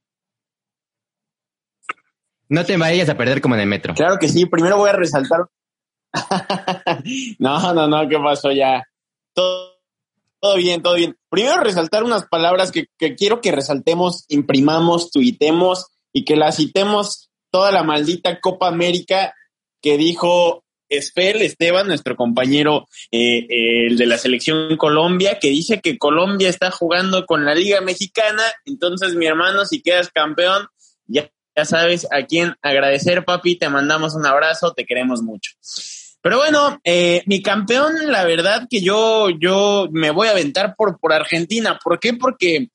[2.48, 3.94] No te vayas a perder como en el metro.
[3.94, 5.42] Claro que sí, primero voy a resaltar.
[7.38, 8.88] no, no, no, ¿qué pasó ya?
[9.36, 9.76] Todo,
[10.40, 11.16] todo bien, todo bien.
[11.30, 17.30] Primero resaltar unas palabras que, que quiero que resaltemos, imprimamos, tuitemos y que las citemos
[17.52, 19.36] toda la maldita Copa América
[19.80, 25.80] que dijo Esfel Esteban, nuestro compañero eh, eh, el de la selección Colombia, que dice
[25.82, 28.44] que Colombia está jugando con la Liga Mexicana.
[28.66, 30.68] Entonces, mi hermano, si quedas campeón,
[31.08, 31.30] ya
[31.60, 33.58] ya sabes a quién agradecer, papi.
[33.58, 35.52] Te mandamos un abrazo, te queremos mucho.
[36.22, 41.00] Pero bueno, eh, mi campeón, la verdad que yo, yo me voy a aventar por,
[41.00, 41.78] por Argentina.
[41.84, 42.14] ¿Por qué?
[42.14, 42.70] Porque,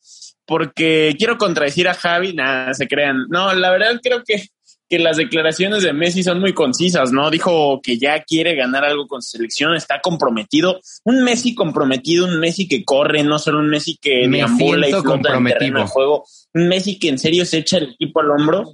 [0.45, 3.27] porque quiero contradecir a Javi, nada, se crean.
[3.29, 4.49] No, la verdad creo que,
[4.89, 7.31] que las declaraciones de Messi son muy concisas, ¿no?
[7.31, 10.81] Dijo que ya quiere ganar algo con su selección, está comprometido.
[11.05, 14.91] Un Messi comprometido, un Messi que corre, no solo un Messi que Me deambula y
[15.03, 16.25] flota en terreno de juego.
[16.53, 18.73] Un Messi que en serio se echa el equipo al hombro.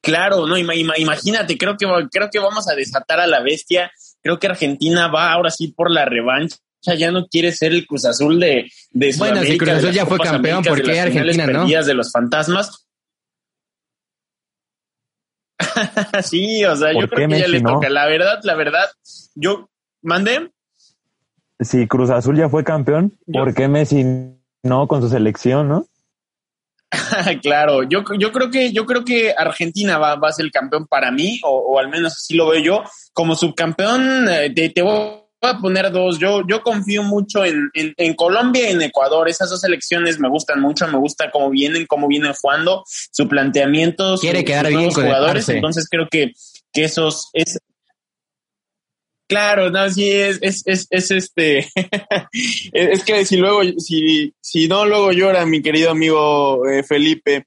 [0.00, 3.92] Claro, no, ima- ima- imagínate, creo que, creo que vamos a desatar a la bestia.
[4.20, 6.56] Creo que Argentina va ahora sí por la revancha.
[6.98, 10.18] Ya no quiere ser el Cruz Azul de, de Bueno, si Cruz Azul ya fue
[10.18, 11.66] campeón, ¿por qué Argentina no?
[11.86, 12.86] de los fantasmas.
[16.22, 17.88] sí, o sea, yo ¿Por creo que ya le toca.
[17.88, 18.84] La verdad, la verdad,
[19.34, 19.68] yo
[20.02, 20.50] mandé.
[21.60, 24.04] Si Cruz Azul ya fue campeón, Yo- ¿por qué Messi
[24.62, 25.86] no con su selección, no?
[27.42, 30.86] claro, yo, yo creo que yo creo que Argentina va, va a ser el campeón
[30.86, 32.82] para mí, o, o al menos así lo veo yo.
[33.14, 36.18] Como subcampeón, eh, te, te voy a poner dos.
[36.18, 39.28] Yo, yo confío mucho en, en, en Colombia y en Ecuador.
[39.28, 44.16] Esas dos selecciones me gustan mucho, me gusta cómo vienen, cómo vienen jugando, su planteamiento,
[44.16, 45.48] su- Quiere quedar sus bien con jugadores.
[45.48, 46.32] Entonces creo que,
[46.72, 47.58] que esos es
[49.28, 51.70] Claro, no, sí, es, es, es, es este,
[52.72, 57.46] es que si luego, si, si no, luego llora mi querido amigo eh, Felipe,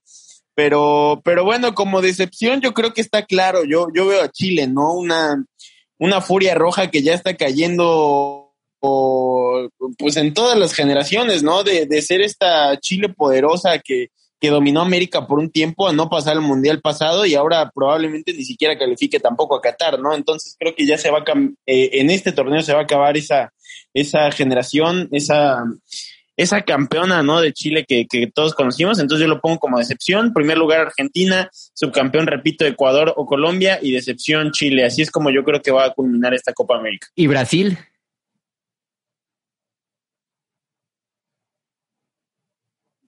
[0.55, 4.65] pero, pero bueno, como decepción yo creo que está claro, yo, yo veo a Chile,
[4.67, 4.93] ¿no?
[4.93, 5.45] Una,
[5.97, 11.63] una furia roja que ya está cayendo, pues en todas las generaciones, ¿no?
[11.63, 16.09] De, de ser esta Chile poderosa que, que dominó América por un tiempo a no
[16.09, 20.13] pasar el mundial pasado y ahora probablemente ni siquiera califique tampoco a Qatar, ¿no?
[20.13, 23.17] Entonces creo que ya se va a eh, en este torneo se va a acabar
[23.17, 23.53] esa,
[23.93, 25.63] esa generación, esa,
[26.37, 27.41] esa campeona, ¿no?
[27.41, 28.99] De Chile que, que todos conocimos.
[28.99, 30.33] Entonces yo lo pongo como decepción.
[30.33, 34.85] Primer lugar Argentina, subcampeón, repito, Ecuador o Colombia y decepción Chile.
[34.85, 37.07] Así es como yo creo que va a culminar esta Copa América.
[37.15, 37.77] ¿Y Brasil?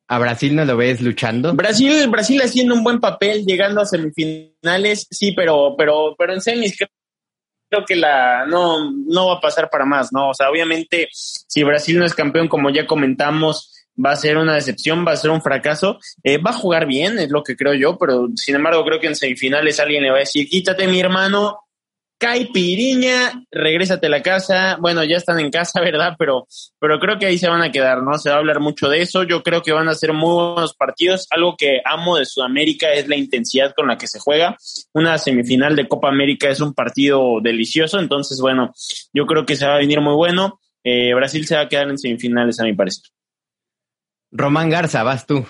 [0.09, 1.53] ¿A Brasil no lo ves luchando?
[1.53, 6.77] Brasil, Brasil haciendo un buen papel, llegando a semifinales, sí, pero, pero, pero en semis
[6.77, 6.87] creo,
[7.69, 10.29] creo que la no, no va a pasar para más, ¿no?
[10.29, 14.55] O sea, obviamente, si Brasil no es campeón, como ya comentamos, va a ser una
[14.55, 15.99] decepción, va a ser un fracaso.
[16.23, 19.07] Eh, va a jugar bien, es lo que creo yo, pero sin embargo creo que
[19.07, 21.59] en semifinales alguien le va a decir, quítate mi hermano,
[22.19, 24.77] Caipiriña, regrésate a la casa.
[24.79, 26.15] Bueno, ya están en casa, ¿verdad?
[26.17, 26.47] Pero,
[26.79, 28.17] pero creo que ahí se van a quedar, ¿no?
[28.17, 29.23] Se va a hablar mucho de eso.
[29.23, 31.27] Yo creo que van a ser muy buenos partidos.
[31.29, 34.57] Algo que amo de Sudamérica es la intensidad con la que se juega.
[34.93, 37.99] Una semifinal de Copa América es un partido delicioso.
[37.99, 38.73] Entonces, bueno,
[39.13, 40.59] yo creo que se va a venir muy bueno.
[40.83, 43.03] Eh, Brasil se va a quedar en semifinales, a mi parecer.
[44.31, 45.45] Román Garza, vas tú.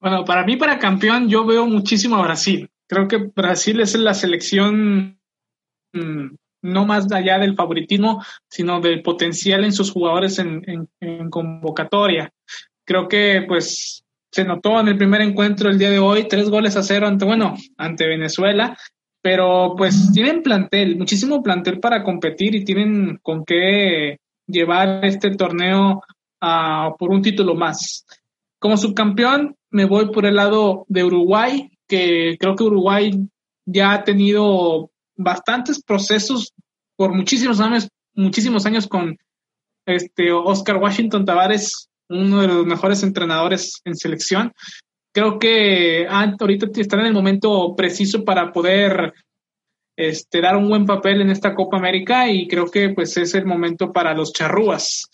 [0.00, 2.70] Bueno, para mí, para campeón, yo veo muchísimo a Brasil.
[2.88, 5.18] Creo que Brasil es la selección
[5.92, 10.88] mm, no más allá del favoritismo, sino del potencial en sus jugadores en,
[11.30, 12.32] convocatoria.
[12.84, 16.76] Creo que pues se notó en el primer encuentro el día de hoy, tres goles
[16.76, 18.76] a cero ante, bueno, ante Venezuela,
[19.22, 26.02] pero pues tienen plantel, muchísimo plantel para competir y tienen con qué llevar este torneo
[26.40, 28.06] a, por un título más.
[28.58, 33.12] Como subcampeón, me voy por el lado de Uruguay, que creo que Uruguay
[33.66, 36.52] ya ha tenido bastantes procesos
[36.96, 39.16] por muchísimos años, muchísimos años con
[39.86, 44.52] este Oscar Washington Tavares, uno de los mejores entrenadores en selección.
[45.12, 49.12] Creo que ahorita están en el momento preciso para poder
[49.96, 53.46] este, dar un buen papel en esta Copa América y creo que pues es el
[53.46, 55.10] momento para los charrúas.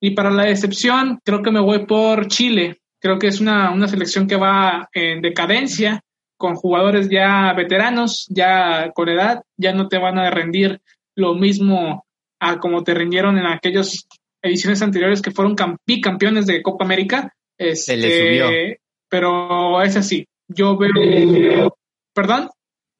[0.00, 2.80] Y para la decepción, creo que me voy por Chile.
[3.04, 6.02] Creo que es una, una selección que va en decadencia,
[6.38, 10.80] con jugadores ya veteranos, ya con edad, ya no te van a rendir
[11.14, 12.06] lo mismo
[12.40, 14.08] a como te rindieron en aquellas
[14.40, 15.54] ediciones anteriores que fueron
[15.86, 17.30] bicampeones de Copa América.
[17.58, 18.48] Se le subió.
[18.48, 20.26] Este, pero es así.
[20.48, 21.76] Yo veo.
[22.14, 22.48] ¿Perdón?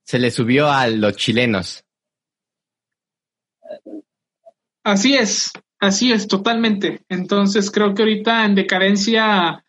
[0.05, 1.83] Se le subió a los chilenos.
[4.85, 5.51] Así es,
[5.81, 7.01] así es, totalmente.
[7.09, 9.64] Entonces creo que ahorita en decadencia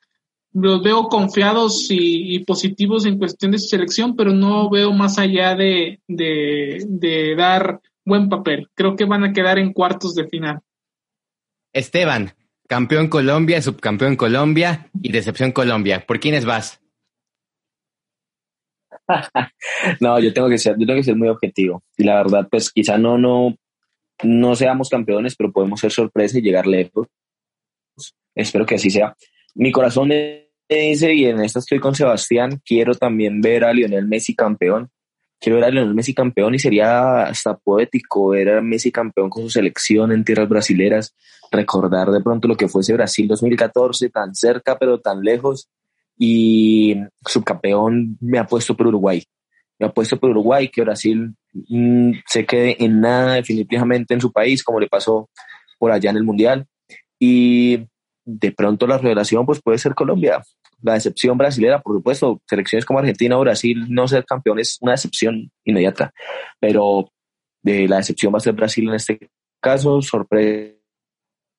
[0.56, 5.54] los veo confiados y, positivos en cuestión de su selección, pero no veo más allá
[5.54, 8.70] de, de, dar buen papel.
[8.74, 10.62] Creo que van a quedar en cuartos de final.
[11.74, 12.36] Esteban,
[12.70, 16.06] campeón Colombia, subcampeón Colombia y decepción Colombia.
[16.08, 16.82] ¿Por quiénes vas?
[20.00, 21.84] no, yo tengo que ser, yo tengo que ser muy objetivo.
[21.98, 23.58] Y la verdad, pues quizá no, no,
[24.24, 27.08] no seamos campeones, pero podemos ser sorpresa y llegar lejos.
[28.34, 29.14] Espero que así sea.
[29.54, 34.08] Mi corazón es dice, y en esta estoy con Sebastián, quiero también ver a Lionel
[34.08, 34.90] Messi campeón.
[35.40, 39.44] Quiero ver a Lionel Messi campeón y sería hasta poético ver a Messi campeón con
[39.44, 41.16] su selección en tierras brasileras,
[41.52, 45.70] recordar de pronto lo que fue ese Brasil 2014, tan cerca pero tan lejos,
[46.18, 46.96] y
[47.26, 49.24] subcampeón me ha puesto por Uruguay.
[49.78, 54.32] Me ha puesto por Uruguay, que Brasil mm, se quede en nada definitivamente en su
[54.32, 55.30] país, como le pasó
[55.78, 56.66] por allá en el Mundial.
[57.20, 57.86] Y
[58.26, 60.44] de pronto la revelación pues puede ser Colombia.
[60.82, 64.94] La decepción brasilera, por supuesto, selecciones como Argentina o Brasil no ser campeones es una
[64.94, 66.12] decepción inmediata,
[66.60, 67.12] pero
[67.62, 69.30] de la decepción va a ser Brasil en este
[69.62, 70.76] caso, sorpresa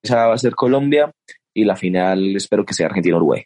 [0.05, 1.11] va a ser Colombia
[1.55, 3.45] y la final espero que sea Argentina-Uruguay.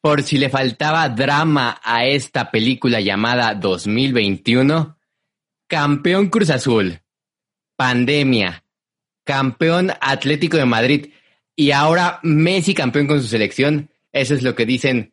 [0.00, 4.96] Por si le faltaba drama a esta película llamada 2021,
[5.68, 7.00] campeón Cruz Azul,
[7.76, 8.64] pandemia,
[9.24, 11.12] campeón Atlético de Madrid,
[11.60, 13.90] y ahora Messi campeón con su selección.
[14.12, 15.12] Eso es lo que dicen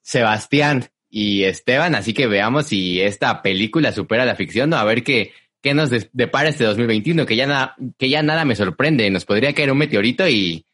[0.00, 1.94] Sebastián y Esteban.
[1.94, 5.90] Así que veamos si esta película supera la ficción o a ver qué, qué nos
[6.14, 9.10] depara este 2021, que ya, nada, que ya nada me sorprende.
[9.10, 10.64] Nos podría caer un meteorito y,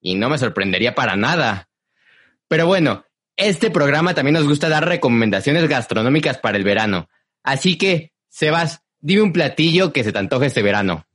[0.00, 1.68] y no me sorprendería para nada.
[2.48, 3.04] Pero bueno,
[3.36, 7.08] este programa también nos gusta dar recomendaciones gastronómicas para el verano.
[7.44, 11.06] Así que, Sebas, dime un platillo que se te antoje este verano.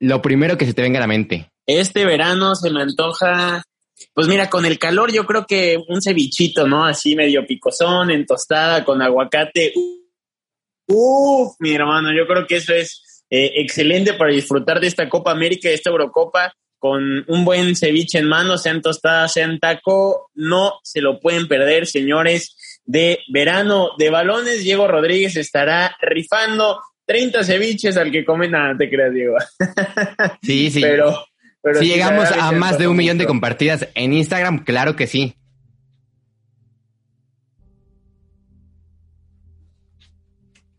[0.00, 1.50] Lo primero que se te venga a la mente.
[1.66, 3.62] Este verano se me antoja,
[4.14, 6.84] pues mira, con el calor yo creo que un cevichito, ¿no?
[6.84, 9.72] Así medio picosón, en tostada, con aguacate.
[10.86, 15.32] Uf, mi hermano, yo creo que eso es eh, excelente para disfrutar de esta Copa
[15.32, 20.74] América, de esta Eurocopa, con un buen ceviche en mano, sean tostadas, sean taco, no
[20.84, 22.82] se lo pueden perder, señores.
[22.84, 28.90] De verano de balones, Diego Rodríguez estará rifando 30 ceviches al que come nada, te
[28.90, 29.36] creas, Diego.
[30.42, 30.80] Sí, sí.
[30.80, 31.24] Pero,
[31.78, 35.36] si llegamos a más de un millón de compartidas en Instagram, claro que sí.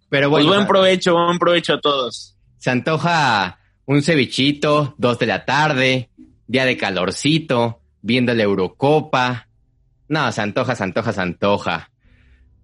[0.09, 0.47] Pero pues bueno.
[0.47, 2.37] Pues buen provecho, buen provecho a todos.
[2.57, 6.09] Se antoja un cevichito, dos de la tarde,
[6.47, 9.47] día de calorcito, viendo la Eurocopa.
[10.07, 11.91] No, se antoja, se antoja, se antoja.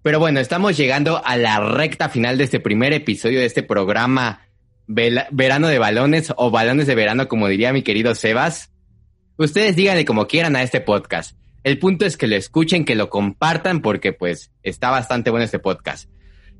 [0.04, 4.46] Pero bueno, estamos llegando a la recta final de este primer episodio de este programa
[4.86, 8.70] Verano de Balones o Balones de Verano, como diría mi querido Sebas.
[9.38, 11.38] Ustedes díganle como quieran a este podcast.
[11.62, 15.58] El punto es que lo escuchen, que lo compartan, porque pues está bastante bueno este
[15.58, 16.10] podcast.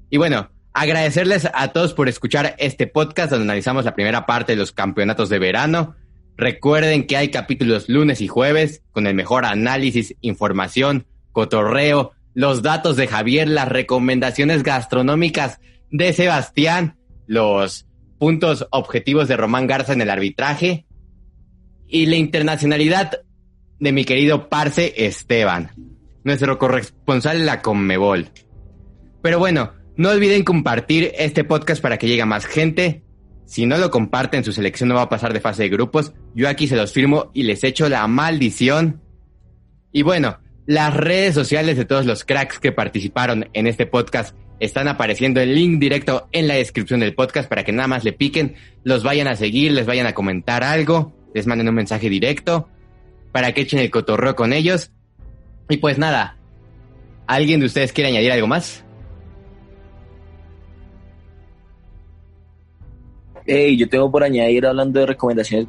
[0.09, 4.57] Y bueno, agradecerles a todos por escuchar este podcast donde analizamos la primera parte de
[4.57, 5.97] los campeonatos de verano.
[6.39, 12.97] Recuerden que hay capítulos lunes y jueves con el mejor análisis, información, cotorreo, los datos
[12.97, 15.61] de Javier, las recomendaciones gastronómicas
[15.91, 17.87] de Sebastián, los
[18.19, 20.87] puntos objetivos de Román Garza en el arbitraje
[21.89, 23.21] y la internacionalidad
[23.79, 25.71] de mi querido Parce Esteban,
[26.25, 28.29] nuestro corresponsal en la Conmebol.
[29.23, 33.05] Pero bueno, no olviden compartir este podcast para que llegue a más gente.
[33.47, 36.15] Si no lo comparten, su selección no va a pasar de fase de grupos.
[36.35, 39.03] Yo aquí se los firmo y les echo la maldición.
[39.93, 44.89] Y bueno, las redes sociales de todos los cracks que participaron en este podcast están
[44.89, 48.55] apareciendo el link directo en la descripción del podcast para que nada más le piquen,
[48.83, 52.69] los vayan a seguir, les vayan a comentar algo, les manden un mensaje directo
[53.33, 54.91] para que echen el cotorreo con ellos.
[55.69, 56.39] Y pues nada,
[57.27, 58.85] ¿alguien de ustedes quiere añadir algo más?
[63.47, 65.67] Hey, yo tengo por añadir hablando de recomendaciones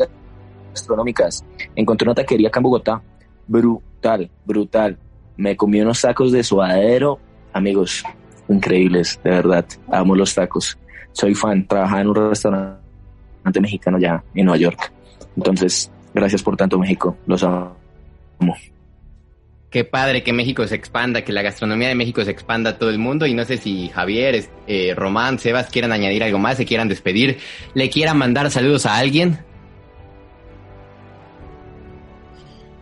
[0.71, 1.43] gastronómicas.
[1.75, 3.01] Encontré una taquería acá en Bogotá
[3.47, 4.97] brutal, brutal.
[5.37, 7.19] Me comí unos tacos de suadero,
[7.53, 8.03] amigos,
[8.47, 9.65] increíbles, de verdad.
[9.91, 10.77] Amo los tacos.
[11.11, 14.91] Soy fan, trabajaba en un restaurante mexicano ya en Nueva York.
[15.35, 17.17] Entonces, gracias por tanto, México.
[17.25, 17.75] Los amo.
[19.69, 22.91] Qué padre que México se expanda, que la gastronomía de México se expanda a todo
[22.91, 23.25] el mundo.
[23.25, 27.39] Y no sé si Javier, eh, Román, Sebas quieran añadir algo más, se quieran despedir,
[27.73, 29.39] le quieran mandar saludos a alguien.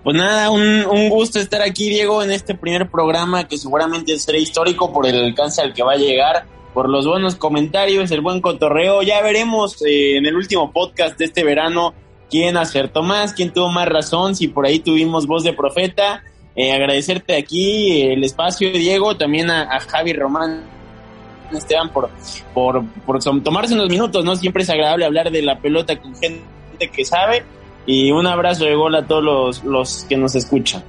[0.04, 4.92] Pues nada, un, gusto estar aquí, Diego, en este primer programa que seguramente será histórico
[4.92, 9.02] por el alcance al que va a llegar, por los buenos comentarios, el buen cotorreo.
[9.02, 11.94] Ya veremos eh, en el último podcast de este verano
[12.30, 16.22] quién acertó más, quién tuvo más razón, si por ahí tuvimos voz de profeta.
[16.54, 20.66] Eh, agradecerte aquí el espacio, Diego, también a, Javi Román.
[21.54, 22.10] Esteban por,
[22.54, 24.36] por, por tomarse unos minutos, ¿no?
[24.36, 26.42] Siempre es agradable hablar de la pelota con gente
[26.92, 27.44] que sabe
[27.86, 30.84] y un abrazo de gol a todos los, los que nos escuchan.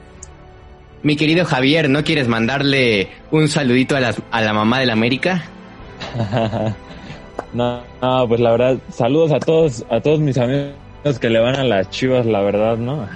[1.03, 5.45] Mi querido Javier, ¿no quieres mandarle un saludito a la, a la mamá del América?
[7.53, 10.75] no, no, pues la verdad, saludos a todos, a todos mis amigos
[11.21, 13.07] que le van a las chivas, la verdad, ¿no?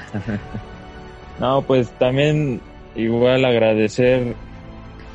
[1.41, 2.61] no, pues también
[2.95, 4.35] igual agradecer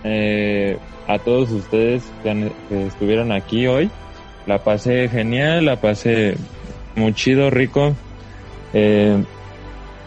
[0.04, 3.92] eh, a todos ustedes que, que, estuvieron aquí hoy.
[4.48, 6.36] La pasé genial, la pasé
[6.96, 7.94] muy chido, rico.
[8.74, 9.24] Eh,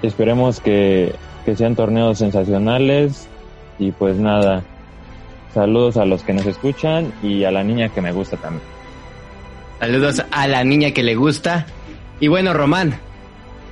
[0.02, 1.14] esperemos que,
[1.56, 3.28] sean torneos sensacionales
[3.78, 4.64] y pues nada,
[5.54, 8.64] saludos a los que nos escuchan y a la niña que me gusta también.
[9.78, 11.66] Saludos a la niña que le gusta.
[12.18, 12.98] Y bueno, Román,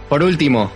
[0.08, 0.70] por último,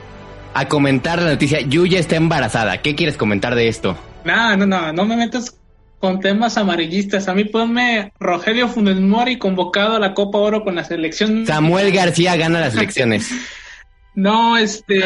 [0.54, 2.78] a comentar la noticia, Yuya está embarazada.
[2.78, 3.96] ¿Qué quieres comentar de esto?
[4.24, 5.56] No, no, no, no me metas
[6.00, 7.28] con temas amarillistas.
[7.28, 11.46] A mí ponme Rogelio Funes Mori convocado a la Copa Oro con la selección.
[11.46, 13.30] Samuel García gana las elecciones.
[14.18, 15.00] No, este.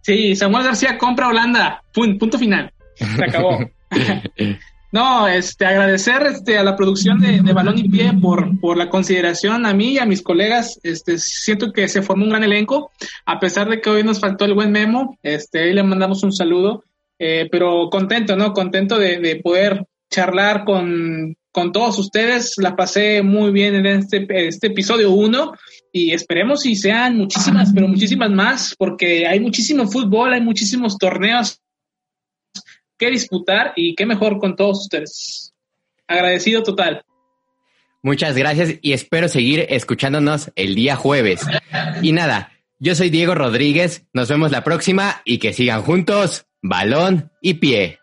[0.00, 1.84] Sí, Samuel García compra Holanda.
[1.92, 2.72] punto final.
[2.96, 3.60] Se acabó.
[4.92, 9.66] no, este, agradecer este, a la producción de, Balón y Pie por, por la consideración
[9.66, 10.80] a mí y a mis colegas.
[10.82, 12.90] Este, siento que se formó un gran elenco,
[13.24, 15.16] a pesar de que hoy nos faltó el buen memo.
[15.22, 16.82] Este, ahí le mandamos un saludo.
[17.20, 18.52] Eh, pero contento, ¿no?
[18.52, 22.54] Contento de, de poder charlar con, con todos ustedes.
[22.56, 25.52] La pasé muy bien en este, este episodio 1
[25.92, 31.60] y esperemos si sean muchísimas, pero muchísimas más, porque hay muchísimo fútbol, hay muchísimos torneos
[32.98, 35.54] que disputar y qué mejor con todos ustedes.
[36.06, 37.02] Agradecido total.
[38.02, 41.42] Muchas gracias y espero seguir escuchándonos el día jueves.
[42.02, 47.30] Y nada, yo soy Diego Rodríguez, nos vemos la próxima y que sigan juntos, balón
[47.42, 47.99] y pie.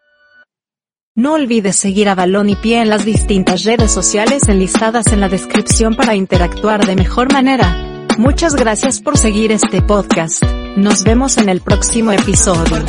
[1.18, 5.30] No olvides seguir a Balón y Pie en las distintas redes sociales enlistadas en la
[5.30, 8.06] descripción para interactuar de mejor manera.
[8.20, 10.44] Muchas gracias por seguir este podcast.
[10.76, 12.86] Nos vemos en el próximo episodio.